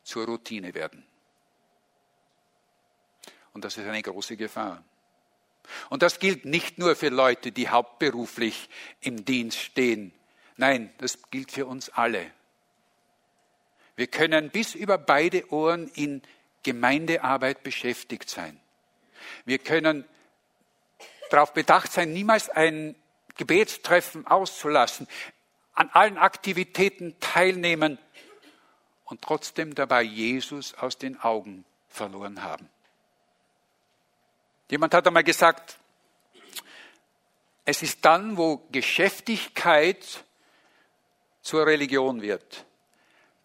[0.04, 1.06] zur Routine werden.
[3.54, 4.85] Und das ist eine große Gefahr.
[5.90, 8.68] Und das gilt nicht nur für Leute, die hauptberuflich
[9.01, 10.12] im Dienst stehen.
[10.57, 12.31] Nein, das gilt für uns alle.
[13.96, 16.22] Wir können bis über beide Ohren in
[16.62, 18.59] Gemeindearbeit beschäftigt sein.
[19.44, 20.05] Wir können
[21.31, 22.94] darauf bedacht sein, niemals ein
[23.37, 25.09] Gebetstreffen auszulassen,
[25.75, 27.98] an allen Aktivitäten teilnehmen
[29.05, 32.68] und trotzdem dabei Jesus aus den Augen verloren haben.
[34.72, 35.76] Jemand hat einmal gesagt,
[37.66, 40.24] es ist dann, wo Geschäftigkeit
[41.42, 42.64] zur Religion wird,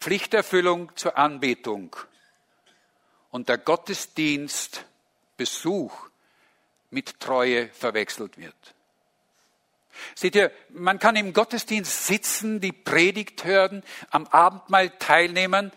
[0.00, 1.94] Pflichterfüllung zur Anbetung
[3.30, 4.86] und der Gottesdienst,
[5.36, 6.08] Besuch
[6.88, 8.74] mit Treue verwechselt wird.
[10.14, 15.72] Seht ihr, man kann im Gottesdienst sitzen, die Predigt hören, am Abendmahl teilnehmen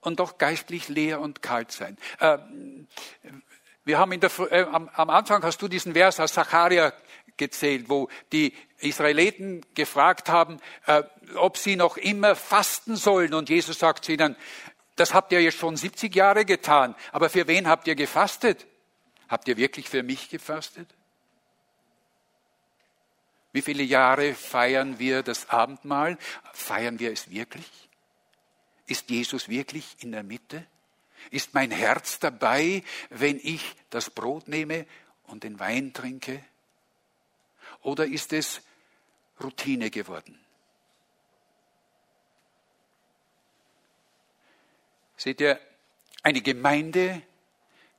[0.00, 1.96] und doch geistlich leer und kalt sein.
[2.18, 2.38] Äh,
[3.88, 6.92] wir haben in der, äh, am, am Anfang hast du diesen Vers aus Zacharia
[7.38, 11.02] gezählt, wo die Israeliten gefragt haben, äh,
[11.36, 13.32] ob sie noch immer fasten sollen.
[13.32, 14.36] Und Jesus sagt zu ihnen,
[14.96, 18.66] das habt ihr jetzt schon 70 Jahre getan, aber für wen habt ihr gefastet?
[19.26, 20.88] Habt ihr wirklich für mich gefastet?
[23.52, 26.18] Wie viele Jahre feiern wir das Abendmahl?
[26.52, 27.88] Feiern wir es wirklich?
[28.86, 30.66] Ist Jesus wirklich in der Mitte?
[31.30, 34.86] Ist mein Herz dabei, wenn ich das Brot nehme
[35.24, 36.44] und den Wein trinke?
[37.82, 38.62] Oder ist es
[39.40, 40.38] Routine geworden?
[45.16, 45.60] Seht ihr,
[46.22, 47.22] eine Gemeinde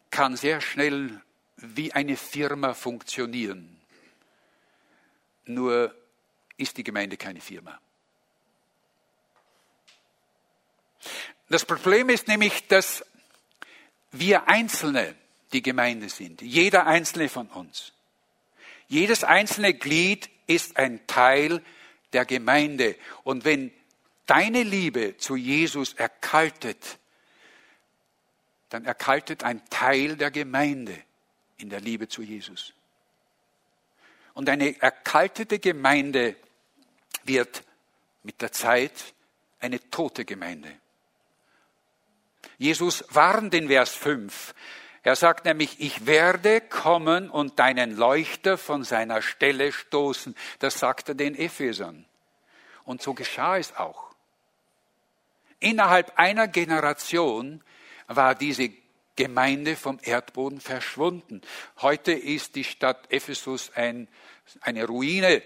[0.10, 1.22] kann sehr schnell
[1.58, 3.80] wie eine Firma funktionieren.
[5.46, 5.94] Nur
[6.58, 7.80] ist die Gemeinde keine Firma.
[11.50, 13.04] Das Problem ist nämlich, dass
[14.12, 15.16] wir Einzelne
[15.54, 17.94] die Gemeinde sind, jeder einzelne von uns.
[18.88, 21.64] Jedes einzelne Glied ist ein Teil
[22.14, 22.96] der Gemeinde.
[23.24, 23.72] Und wenn
[24.26, 26.98] deine Liebe zu Jesus erkaltet,
[28.70, 30.96] dann erkaltet ein Teil der Gemeinde
[31.58, 32.74] in der Liebe zu Jesus.
[34.34, 36.36] Und eine erkaltete Gemeinde
[37.24, 37.64] wird
[38.24, 39.14] mit der Zeit
[39.60, 40.72] eine tote Gemeinde.
[42.60, 44.54] Jesus warnt in Vers 5.
[45.02, 50.36] Er sagt nämlich, ich werde kommen und deinen Leuchter von seiner Stelle stoßen.
[50.60, 52.06] Das sagt er den Ephesern.
[52.84, 54.14] Und so geschah es auch.
[55.62, 57.64] Innerhalb einer Generation
[58.08, 58.72] war diese
[59.16, 61.42] Gemeinde vom Erdboden verschwunden.
[61.82, 64.10] Heute ist die Stadt Ephesus ein,
[64.62, 65.42] eine Ruine,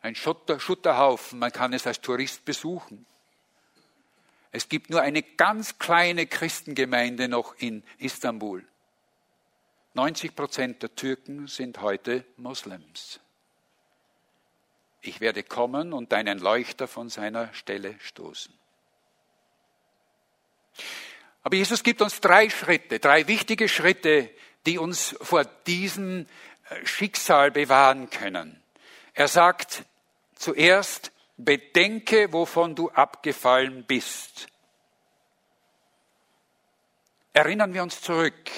[0.00, 1.40] ein Schutter, Schutterhaufen.
[1.40, 3.04] Man kann es als Tourist besuchen.
[4.52, 8.64] Es gibt nur eine ganz kleine Christengemeinde noch in Istanbul.
[9.94, 13.20] 90 Prozent der Türken sind heute Moslems.
[15.00, 18.54] Ich werde kommen und deinen Leuchter von seiner Stelle stoßen.
[21.42, 24.30] Aber Jesus gibt uns drei Schritte, drei wichtige Schritte,
[24.64, 26.26] die uns vor diesem
[26.68, 28.62] äh, Schicksal bewahren können.
[29.14, 29.84] Er sagt
[30.36, 31.10] zuerst,
[31.44, 34.48] bedenke, wovon du abgefallen bist.
[37.32, 38.50] Erinnern wir uns zurück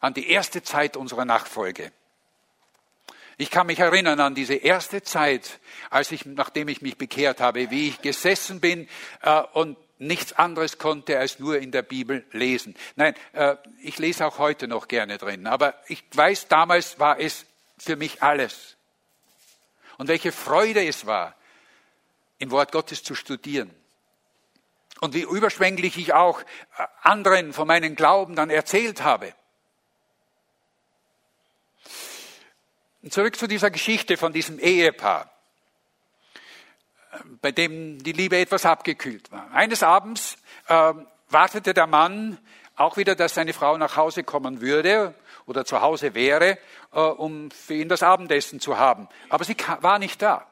[0.00, 1.92] an die erste Zeit unserer Nachfolge.
[3.38, 7.70] Ich kann mich erinnern an diese erste Zeit, als ich, nachdem ich mich bekehrt habe,
[7.70, 8.88] wie ich gesessen bin
[9.22, 12.74] äh, und nichts anderes konnte als nur in der Bibel lesen.
[12.96, 17.46] Nein, äh, ich lese auch heute noch gerne drin, aber ich weiß, damals war es
[17.78, 18.76] für mich alles.
[19.98, 21.34] Und welche Freude es war,
[22.38, 23.74] im Wort Gottes zu studieren.
[25.00, 26.44] Und wie überschwänglich ich auch äh,
[27.02, 29.34] anderen von meinem Glauben dann erzählt habe.
[33.02, 35.30] Und zurück zu dieser Geschichte von diesem Ehepaar,
[37.12, 39.50] äh, bei dem die Liebe etwas abgekühlt war.
[39.52, 40.94] Eines Abends äh,
[41.28, 42.38] wartete der Mann
[42.74, 45.14] auch wieder, dass seine Frau nach Hause kommen würde
[45.46, 46.58] oder zu Hause wäre,
[46.92, 49.08] äh, um für ihn das Abendessen zu haben.
[49.28, 50.46] Aber sie war nicht da.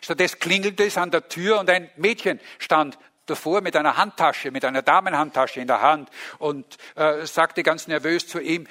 [0.00, 4.64] Stattdessen klingelte es an der Tür und ein Mädchen stand davor mit einer Handtasche, mit
[4.64, 8.66] einer Damenhandtasche in der Hand und äh, sagte ganz nervös zu ihm,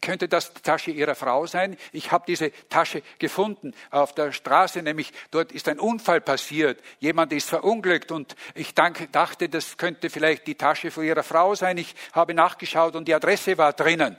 [0.00, 1.76] könnte das die Tasche Ihrer Frau sein?
[1.92, 7.32] Ich habe diese Tasche gefunden auf der Straße, nämlich dort ist ein Unfall passiert, jemand
[7.32, 11.78] ist verunglückt und ich dachte, das könnte vielleicht die Tasche von Ihrer Frau sein.
[11.78, 14.16] Ich habe nachgeschaut und die Adresse war drinnen.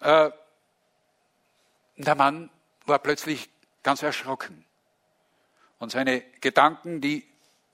[0.00, 0.30] Äh,
[1.98, 2.50] der Mann
[2.84, 3.48] war plötzlich
[3.82, 4.65] ganz erschrocken
[5.78, 7.24] und seine Gedanken, die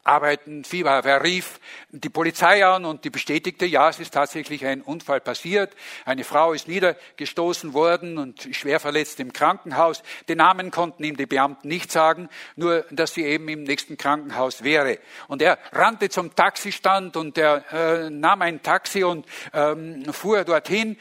[0.04, 1.04] arbeiten Fieber.
[1.04, 1.60] Er rief
[1.90, 5.74] die Polizei an und die bestätigte, ja, es ist tatsächlich ein Unfall passiert.
[6.04, 10.02] Eine Frau ist niedergestoßen worden und schwer verletzt im Krankenhaus.
[10.28, 14.64] Den Namen konnten ihm die Beamten nicht sagen, nur dass sie eben im nächsten Krankenhaus
[14.64, 14.98] wäre.
[15.28, 20.96] Und er rannte zum Taxistand und er äh, nahm ein Taxi und ähm, fuhr dorthin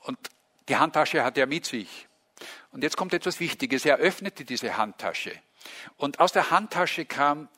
[0.00, 0.18] und
[0.68, 2.08] die Handtasche hatte er mit sich.
[2.70, 3.84] Und jetzt kommt etwas Wichtiges.
[3.84, 5.32] Er öffnete diese Handtasche.
[5.96, 7.48] Und aus der Handtasche kam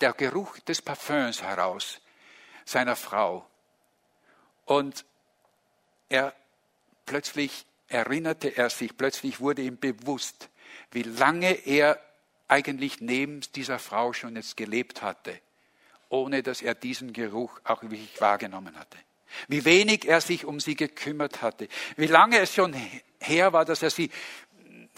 [0.00, 2.00] der Geruch des Parfüms heraus
[2.64, 3.46] seiner Frau.
[4.64, 5.04] Und
[6.08, 6.34] er
[7.06, 10.50] plötzlich erinnerte er sich, plötzlich wurde ihm bewusst,
[10.90, 12.00] wie lange er
[12.46, 15.40] eigentlich neben dieser Frau schon jetzt gelebt hatte,
[16.08, 18.98] ohne dass er diesen Geruch auch wirklich wahrgenommen hatte.
[19.46, 22.74] Wie wenig er sich um sie gekümmert hatte, wie lange es schon
[23.20, 24.10] her war, dass er sie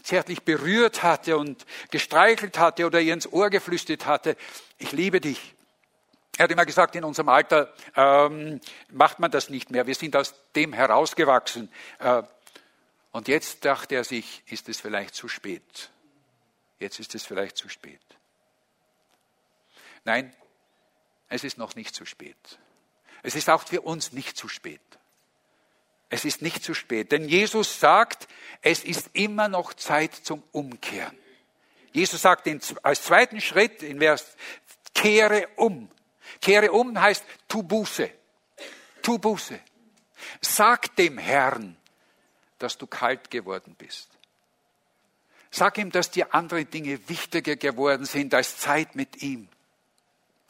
[0.03, 4.37] zärtlich berührt hatte und gestreichelt hatte oder ihr ins Ohr geflüstert hatte,
[4.79, 5.55] ich liebe dich.
[6.37, 8.61] Er hat immer gesagt, in unserem Alter ähm,
[8.91, 9.87] macht man das nicht mehr.
[9.87, 11.71] Wir sind aus dem herausgewachsen.
[11.99, 12.23] Äh,
[13.13, 15.91] und jetzt dachte er sich, ist es vielleicht zu spät.
[16.79, 18.01] Jetzt ist es vielleicht zu spät.
[20.05, 20.35] Nein,
[21.29, 22.59] es ist noch nicht zu spät.
[23.23, 24.81] Es ist auch für uns nicht zu spät.
[26.11, 28.29] Es ist nicht zu spät, denn Jesus sagt,
[28.63, 31.17] es ist immer noch Zeit zum Umkehren.
[31.93, 32.49] Jesus sagt
[32.83, 34.37] als zweiten Schritt in Vers,
[34.93, 35.89] kehre um.
[36.41, 38.11] Kehre um heißt, tu Buße.
[39.03, 39.59] Tu Buße.
[40.41, 41.77] Sag dem Herrn,
[42.59, 44.09] dass du kalt geworden bist.
[45.51, 49.49] Sag ihm, dass dir andere Dinge wichtiger geworden sind als Zeit mit ihm.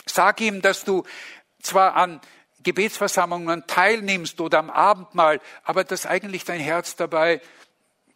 [0.05, 1.05] Sag ihm, dass du
[1.63, 2.21] zwar an
[2.63, 7.41] Gebetsversammlungen teilnimmst oder am Abendmahl, aber dass eigentlich dein Herz dabei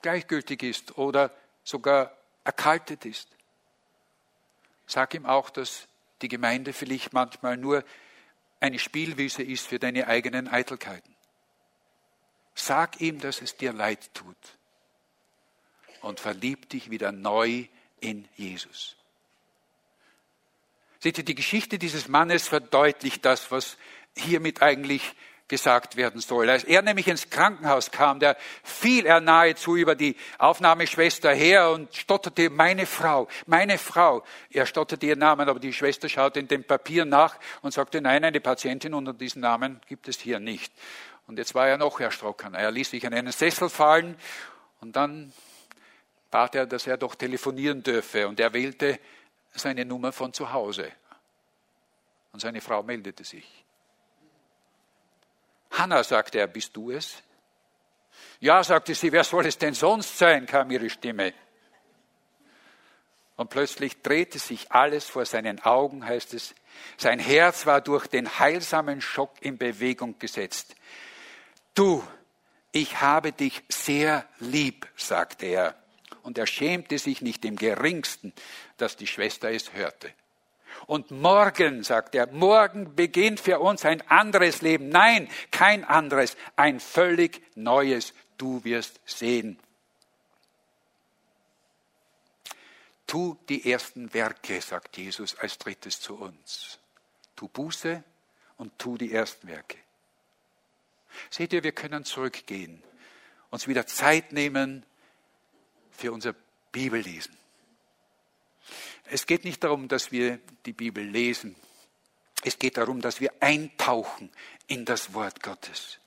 [0.02, 3.28] gleichgültig ist oder sogar erkaltet ist.
[4.86, 5.88] Sag ihm auch, dass
[6.20, 7.84] die Gemeinde vielleicht manchmal nur
[8.60, 11.14] eine Spielwiese ist für deine eigenen Eitelkeiten.
[12.54, 14.36] Sag ihm, dass es dir leid tut
[16.02, 17.66] und verlieb dich wieder neu
[18.00, 18.96] in Jesus.
[21.00, 23.76] Seht ihr, die Geschichte dieses Mannes verdeutlicht das, was
[24.16, 25.14] hiermit eigentlich
[25.48, 26.48] gesagt werden soll.
[26.48, 31.94] Als er nämlich ins Krankenhaus kam, da fiel er nahezu über die Aufnahmeschwester her und
[31.94, 34.24] stotterte, meine Frau, meine Frau.
[34.50, 38.24] Er stotterte ihren Namen, aber die Schwester schaute in den Papieren nach und sagte, nein,
[38.24, 40.72] eine Patientin unter diesem Namen gibt es hier nicht.
[41.26, 42.54] Und jetzt war er noch erschrocken.
[42.54, 44.16] Er ließ sich in einen Sessel fallen
[44.80, 45.32] und dann
[46.30, 48.26] bat er, dass er doch telefonieren dürfe.
[48.28, 48.98] Und er wählte
[49.52, 50.90] seine Nummer von zu Hause.
[52.32, 53.63] Und seine Frau meldete sich.
[55.78, 57.22] Hanna, sagte er, bist du es?
[58.40, 61.34] Ja, sagte sie, wer soll es denn sonst sein, kam ihre Stimme.
[63.36, 66.54] Und plötzlich drehte sich alles vor seinen Augen, heißt es.
[66.96, 70.76] Sein Herz war durch den heilsamen Schock in Bewegung gesetzt.
[71.74, 72.04] Du,
[72.70, 75.74] ich habe dich sehr lieb, sagte er.
[76.22, 78.32] Und er schämte sich nicht im geringsten,
[78.76, 80.12] dass die Schwester es hörte.
[80.86, 84.88] Und morgen, sagt er, morgen beginnt für uns ein anderes Leben.
[84.88, 88.12] Nein, kein anderes, ein völlig neues.
[88.36, 89.58] Du wirst sehen.
[93.06, 96.78] Tu die ersten Werke, sagt Jesus als drittes zu uns.
[97.36, 98.02] Tu Buße
[98.56, 99.78] und tu die ersten Werke.
[101.30, 102.82] Seht ihr, wir können zurückgehen,
[103.50, 104.84] uns wieder Zeit nehmen
[105.90, 106.34] für unser
[106.72, 107.36] Bibellesen.
[109.06, 111.56] Es geht nicht darum, dass wir die Bibel lesen.
[112.42, 114.30] Es geht darum, dass wir eintauchen
[114.66, 115.98] in das Wort Gottes.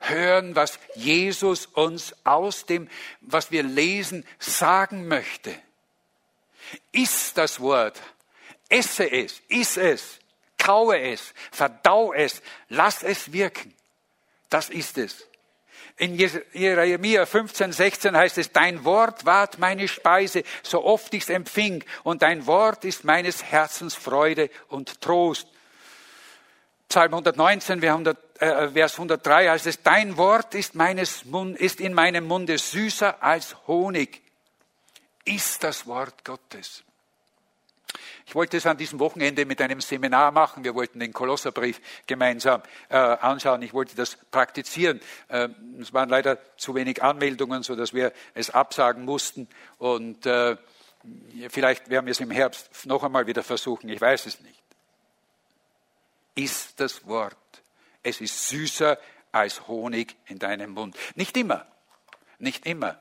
[0.00, 2.88] Hören, was Jesus uns aus dem,
[3.20, 5.54] was wir lesen, sagen möchte.
[6.92, 8.00] Iss das Wort.
[8.68, 10.18] Esse es, iss es,
[10.58, 13.72] kaue es, verdau es, lass es wirken.
[14.50, 15.26] Das ist es.
[15.98, 21.82] In Jeremia 15, 16 heißt es, dein Wort ward meine Speise, so oft ich's empfing,
[22.04, 25.48] und dein Wort ist meines Herzens Freude und Trost.
[26.88, 31.24] Psalm 119, äh, Vers 103 heißt es, dein Wort ist, meines
[31.56, 34.22] ist in meinem Munde süßer als Honig.
[35.24, 36.84] Ist das Wort Gottes.
[38.26, 40.64] Ich wollte es an diesem Wochenende mit einem Seminar machen.
[40.64, 43.62] Wir wollten den Kolosserbrief gemeinsam äh, anschauen.
[43.62, 45.00] Ich wollte das praktizieren.
[45.28, 45.48] Äh,
[45.80, 49.48] es waren leider zu wenig Anmeldungen, sodass wir es absagen mussten.
[49.78, 50.56] Und äh,
[51.50, 53.88] vielleicht werden wir es im Herbst noch einmal wieder versuchen.
[53.90, 54.60] Ich weiß es nicht.
[56.34, 57.36] Ist das Wort.
[58.02, 58.98] Es ist süßer
[59.30, 60.96] als Honig in deinem Mund.
[61.14, 61.64] Nicht immer.
[62.40, 62.98] Nicht immer.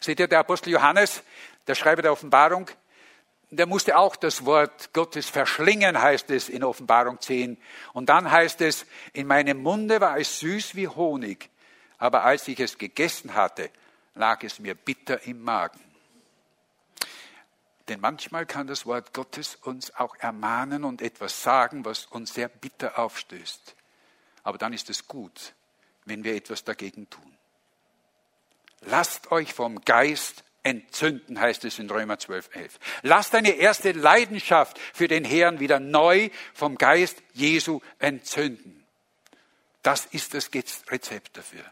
[0.00, 1.22] Seht ihr, der Apostel Johannes,
[1.66, 2.70] der Schreiber der Offenbarung,
[3.50, 7.58] der musste auch das Wort Gottes verschlingen, heißt es in Offenbarung 10.
[7.92, 11.50] Und dann heißt es, in meinem Munde war es süß wie Honig,
[11.98, 13.70] aber als ich es gegessen hatte,
[14.14, 15.80] lag es mir bitter im Magen.
[17.88, 22.48] Denn manchmal kann das Wort Gottes uns auch ermahnen und etwas sagen, was uns sehr
[22.48, 23.74] bitter aufstößt.
[24.44, 25.54] Aber dann ist es gut,
[26.04, 27.36] wenn wir etwas dagegen tun.
[28.82, 32.78] Lasst euch vom Geist entzünden, heißt es in Römer 12, 11.
[33.02, 38.84] Lass deine erste Leidenschaft für den Herrn wieder neu vom Geist Jesu entzünden.
[39.82, 41.64] Das ist das Rezept dafür.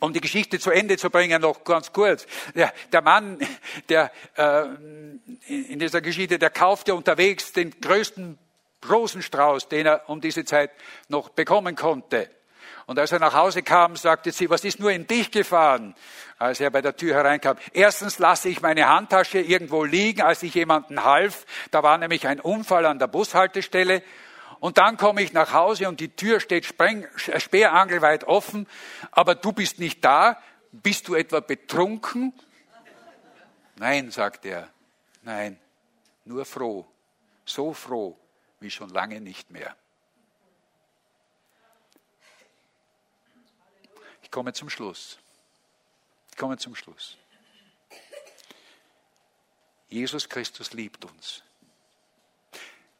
[0.00, 2.26] Um die Geschichte zu Ende zu bringen, noch ganz kurz.
[2.54, 3.38] Der, der Mann,
[3.88, 4.64] der äh,
[5.48, 8.38] in dieser Geschichte, der kaufte unterwegs den größten
[8.88, 10.70] Rosenstrauß, den er um diese Zeit
[11.08, 12.30] noch bekommen konnte.
[12.86, 15.94] Und als er nach Hause kam, sagte sie, was ist nur in dich gefahren?
[16.38, 17.56] Als er bei der Tür hereinkam.
[17.72, 21.46] Erstens lasse ich meine Handtasche irgendwo liegen, als ich jemanden half.
[21.70, 24.02] Da war nämlich ein Unfall an der Bushaltestelle.
[24.60, 28.66] Und dann komme ich nach Hause und die Tür steht spreng, sperrangelweit offen.
[29.10, 30.40] Aber du bist nicht da.
[30.72, 32.32] Bist du etwa betrunken?
[33.76, 34.68] Nein, sagt er.
[35.22, 35.58] Nein,
[36.24, 36.86] nur froh.
[37.44, 38.18] So froh
[38.60, 39.76] wie schon lange nicht mehr.
[44.34, 45.16] Komme zum Schluss.
[46.32, 47.16] Ich komme zum Schluss.
[49.88, 51.44] Jesus Christus liebt uns.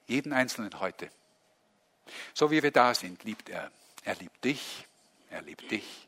[0.06, 1.10] Jeden Einzelnen heute.
[2.34, 3.72] So wie wir da sind, liebt er.
[4.04, 4.86] Er liebt dich,
[5.28, 6.06] er liebt dich,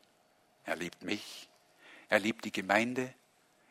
[0.64, 1.48] er liebt mich,
[2.08, 3.12] er liebt die Gemeinde,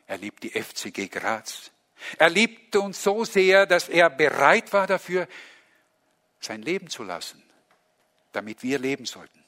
[0.06, 1.70] er liebt die FCG Graz.
[2.18, 5.26] Er liebt uns so sehr, dass er bereit war dafür,
[6.38, 7.42] sein Leben zu lassen,
[8.32, 9.45] damit wir leben sollten.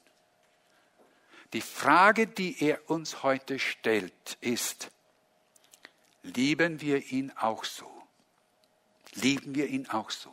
[1.53, 4.91] Die Frage, die er uns heute stellt, ist,
[6.23, 7.91] lieben wir ihn auch so?
[9.15, 10.33] Lieben wir ihn auch so?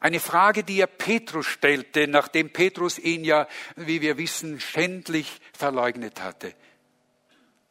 [0.00, 6.20] Eine Frage, die er Petrus stellte, nachdem Petrus ihn ja, wie wir wissen, schändlich verleugnet
[6.20, 6.54] hatte.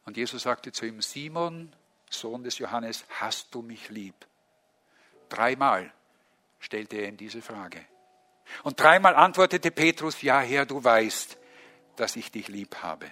[0.06, 1.72] Und Jesus sagte zu ihm, Simon,
[2.08, 4.14] Sohn des Johannes, hast du mich lieb?
[5.28, 5.92] Dreimal
[6.58, 7.86] stellte er ihm diese Frage.
[8.62, 11.38] Und dreimal antwortete Petrus, ja Herr, du weißt,
[11.96, 13.10] dass ich dich lieb habe.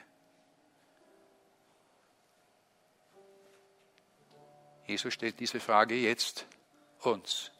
[4.87, 6.47] Jesus stellt diese Frage jetzt
[7.03, 7.53] uns.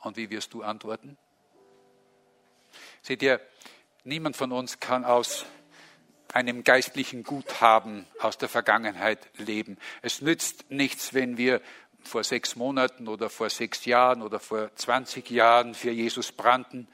[0.00, 1.18] Und wie wirst du antworten?
[3.02, 3.40] Seht ihr,
[4.04, 5.44] niemand von uns kann aus
[6.32, 9.78] einem geistlichen Guthaben aus der Vergangenheit leben.
[10.00, 11.60] Es nützt nichts, wenn wir
[12.02, 16.88] vor sechs Monaten oder vor sechs Jahren oder vor 20 Jahren für Jesus brannten.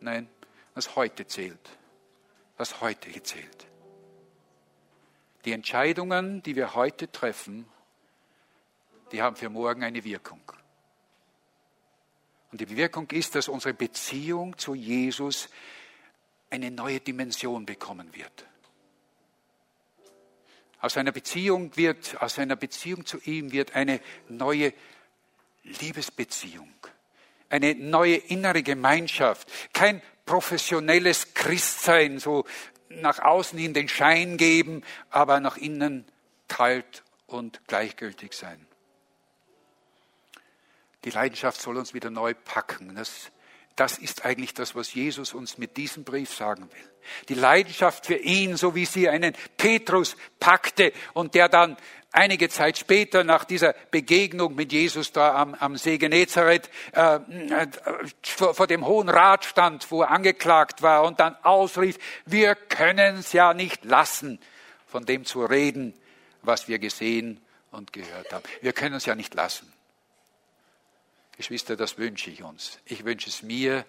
[0.00, 0.28] Nein,
[0.74, 1.70] was heute zählt.
[2.56, 3.66] Was heute zählt.
[5.44, 7.66] Die Entscheidungen, die wir heute treffen,
[9.12, 10.40] die haben für morgen eine Wirkung.
[12.50, 15.48] Und die Wirkung ist, dass unsere Beziehung zu Jesus
[16.50, 18.46] eine neue Dimension bekommen wird.
[20.84, 24.74] Aus einer Beziehung wird, aus einer Beziehung zu ihm wird eine neue
[25.62, 26.68] Liebesbeziehung,
[27.48, 32.44] eine neue innere Gemeinschaft, kein professionelles Christsein, so
[32.90, 36.04] nach außen hin den Schein geben, aber nach innen
[36.48, 38.66] kalt und gleichgültig sein.
[41.04, 42.94] Die Leidenschaft soll uns wieder neu packen.
[42.94, 43.32] Das
[43.76, 46.90] das ist eigentlich das, was Jesus uns mit diesem Brief sagen will.
[47.28, 51.76] Die Leidenschaft für ihn, so wie sie einen Petrus packte und der dann
[52.12, 57.66] einige Zeit später nach dieser Begegnung mit Jesus da am, am See Genezareth äh, äh,
[58.22, 63.18] vor, vor dem Hohen Rat stand, wo er angeklagt war und dann ausrief, wir können
[63.18, 64.38] es ja nicht lassen,
[64.86, 65.94] von dem zu reden,
[66.42, 67.40] was wir gesehen
[67.72, 68.44] und gehört haben.
[68.62, 69.73] Wir können es ja nicht lassen.
[71.36, 72.78] Geschwister, das wünsche ich uns.
[72.84, 73.84] Ich wünsche es mir,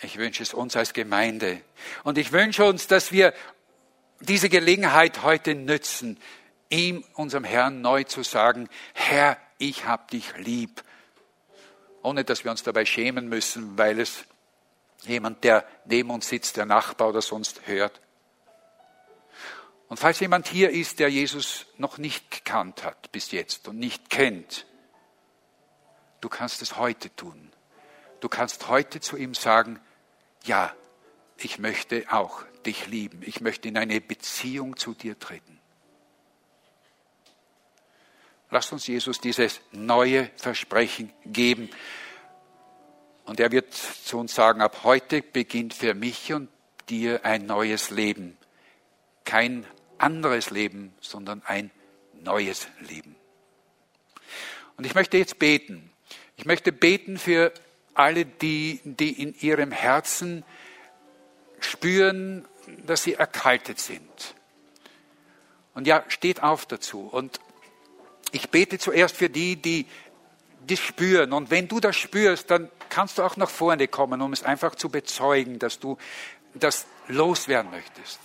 [0.00, 1.60] ich wünsche es uns als Gemeinde.
[2.04, 3.34] Und ich wünsche uns, dass wir
[4.20, 6.18] diese Gelegenheit heute nützen,
[6.70, 10.82] ihm, unserem Herrn, neu zu sagen, Herr, ich hab dich lieb.
[12.02, 14.24] ohne dass wir uns dabei schämen müssen, weil es
[15.04, 18.00] jemand, der neben uns sitzt, der Nachbar oder sonst hört.
[19.88, 24.10] Und falls jemand hier ist, der Jesus noch nicht gekannt hat bis jetzt und nicht
[24.10, 24.66] kennt,
[26.20, 27.50] du kannst es heute tun.
[28.20, 29.80] Du kannst heute zu ihm sagen,
[30.44, 30.74] ja,
[31.36, 33.22] ich möchte auch dich lieben.
[33.24, 35.60] Ich möchte in eine Beziehung zu dir treten.
[38.50, 41.70] Lasst uns Jesus dieses neue Versprechen geben.
[43.24, 46.48] Und er wird zu uns sagen, ab heute beginnt für mich und
[46.88, 48.38] dir ein neues Leben.
[49.24, 49.66] Kein
[49.98, 51.70] anderes Leben, sondern ein
[52.14, 53.16] neues Leben.
[54.76, 55.87] Und ich möchte jetzt beten.
[56.38, 57.52] Ich möchte beten für
[57.94, 60.44] alle, die, die in ihrem Herzen
[61.58, 62.46] spüren,
[62.86, 64.34] dass sie erkaltet sind.
[65.74, 67.00] Und ja, steht auf dazu.
[67.00, 67.40] Und
[68.30, 69.86] ich bete zuerst für die, die
[70.64, 71.32] das spüren.
[71.32, 74.76] Und wenn du das spürst, dann kannst du auch nach vorne kommen, um es einfach
[74.76, 75.98] zu bezeugen, dass du
[76.54, 78.20] das loswerden möchtest.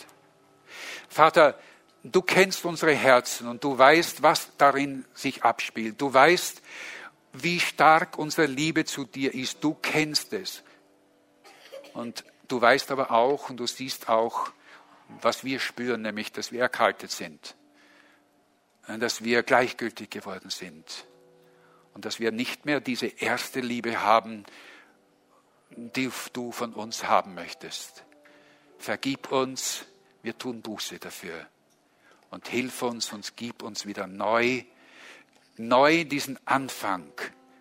[1.10, 1.58] Vater,
[2.04, 6.00] du kennst unsere Herzen und du weißt, was darin sich abspielt.
[6.00, 6.62] Du weißt,
[7.34, 9.64] wie stark unsere Liebe zu dir ist.
[9.64, 10.64] Du kennst es.
[11.94, 14.52] Und du weißt aber auch und du siehst auch,
[15.22, 17.56] was wir spüren, nämlich, dass wir erkaltet sind,
[18.88, 21.06] dass wir gleichgültig geworden sind
[21.94, 24.46] und dass wir nicht mehr diese erste Liebe haben,
[25.76, 28.04] die du von uns haben möchtest.
[28.78, 29.86] Vergib uns,
[30.22, 31.48] wir tun Buße dafür
[32.32, 34.64] und hilf uns und gib uns wieder neu,
[35.58, 37.12] neu diesen Anfang,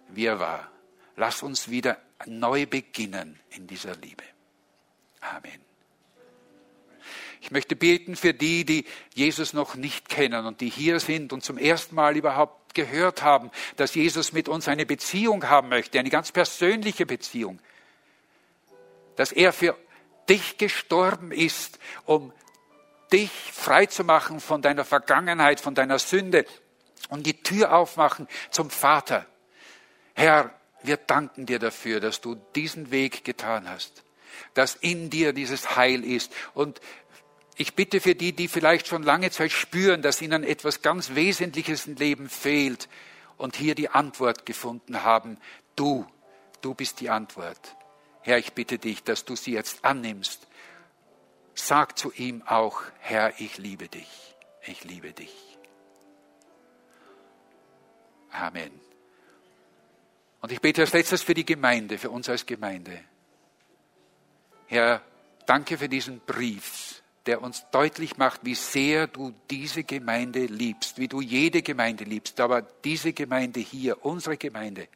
[0.08, 0.70] wie er war.
[1.16, 4.24] Lass uns wieder neu beginnen in dieser Liebe.
[5.20, 5.60] Amen.
[7.40, 8.84] Ich möchte beten für die, die
[9.14, 13.50] Jesus noch nicht kennen und die hier sind und zum ersten Mal überhaupt gehört haben,
[13.76, 17.58] dass Jesus mit uns eine Beziehung haben möchte, eine ganz persönliche Beziehung.
[19.16, 19.76] Dass er für
[20.28, 22.32] dich gestorben ist, um
[23.12, 26.46] dich frei zu machen von deiner Vergangenheit, von deiner Sünde
[27.12, 29.26] und die Tür aufmachen zum Vater.
[30.14, 30.52] Herr,
[30.82, 34.02] wir danken dir dafür, dass du diesen Weg getan hast
[34.54, 36.32] dass in dir dieses Heil ist.
[36.54, 36.80] Und
[37.56, 41.86] ich bitte für die, die vielleicht schon lange Zeit spüren, dass ihnen etwas ganz Wesentliches
[41.86, 42.88] im Leben fehlt
[43.36, 45.38] und hier die Antwort gefunden haben,
[45.76, 46.06] du,
[46.60, 47.76] du bist die Antwort.
[48.22, 50.46] Herr, ich bitte dich, dass du sie jetzt annimmst.
[51.54, 54.34] Sag zu ihm auch, Herr, ich liebe dich,
[54.64, 55.51] ich liebe dich.
[58.32, 58.80] Amen.
[60.40, 62.98] Und ich bete als letztes für die Gemeinde, für uns als Gemeinde.
[64.66, 65.02] Herr,
[65.46, 71.08] danke für diesen Brief, der uns deutlich macht, wie sehr du diese Gemeinde liebst, wie
[71.08, 74.88] du jede Gemeinde liebst, aber diese Gemeinde hier, unsere Gemeinde,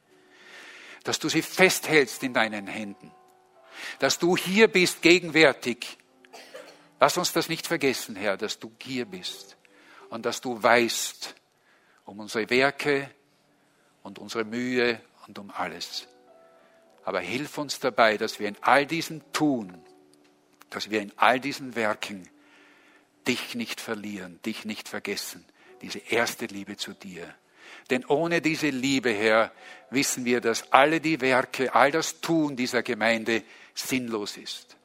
[1.04, 3.12] dass du sie festhältst in deinen Händen,
[4.00, 5.98] dass du hier bist, gegenwärtig.
[6.98, 9.56] Lass uns das nicht vergessen, Herr, dass du hier bist
[10.08, 11.34] und dass du weißt
[12.06, 13.10] um unsere Werke
[14.06, 16.06] und unsere Mühe und um alles.
[17.04, 19.76] Aber hilf uns dabei, dass wir in all diesem Tun,
[20.70, 22.28] dass wir in all diesen Werken
[23.26, 25.44] dich nicht verlieren, dich nicht vergessen,
[25.82, 27.34] diese erste Liebe zu dir.
[27.90, 29.52] Denn ohne diese Liebe, Herr,
[29.90, 33.42] wissen wir, dass alle die Werke, all das Tun dieser Gemeinde
[33.74, 34.76] sinnlos ist.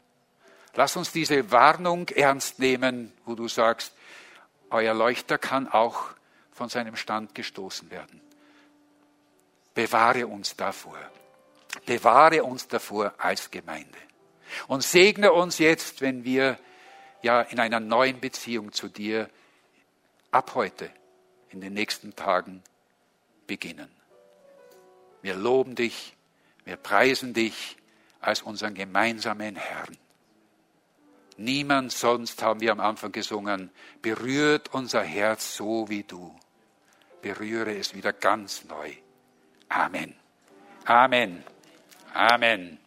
[0.73, 3.93] Lass uns diese Warnung ernst nehmen, wo du sagst,
[4.71, 6.05] euer Leuchter kann auch
[6.51, 8.21] von seinem Stand gestoßen werden.
[9.73, 10.97] Bewahre uns davor.
[11.85, 13.97] Bewahre uns davor als Gemeinde.
[14.67, 16.59] Und segne uns jetzt, wenn wir
[17.21, 19.29] ja in einer neuen Beziehung zu dir
[20.31, 20.91] ab heute
[21.49, 22.63] in den nächsten Tagen
[23.47, 23.89] beginnen.
[25.21, 26.15] Wir loben dich,
[26.65, 27.77] wir preisen dich
[28.19, 29.97] als unseren gemeinsamen Herrn.
[31.37, 36.35] Niemand sonst, haben wir am Anfang gesungen, berührt unser Herz so wie du.
[37.21, 38.93] Berühre es wieder ganz neu.
[39.71, 40.13] Amen.
[40.87, 41.43] Amen.
[42.15, 42.77] Amen.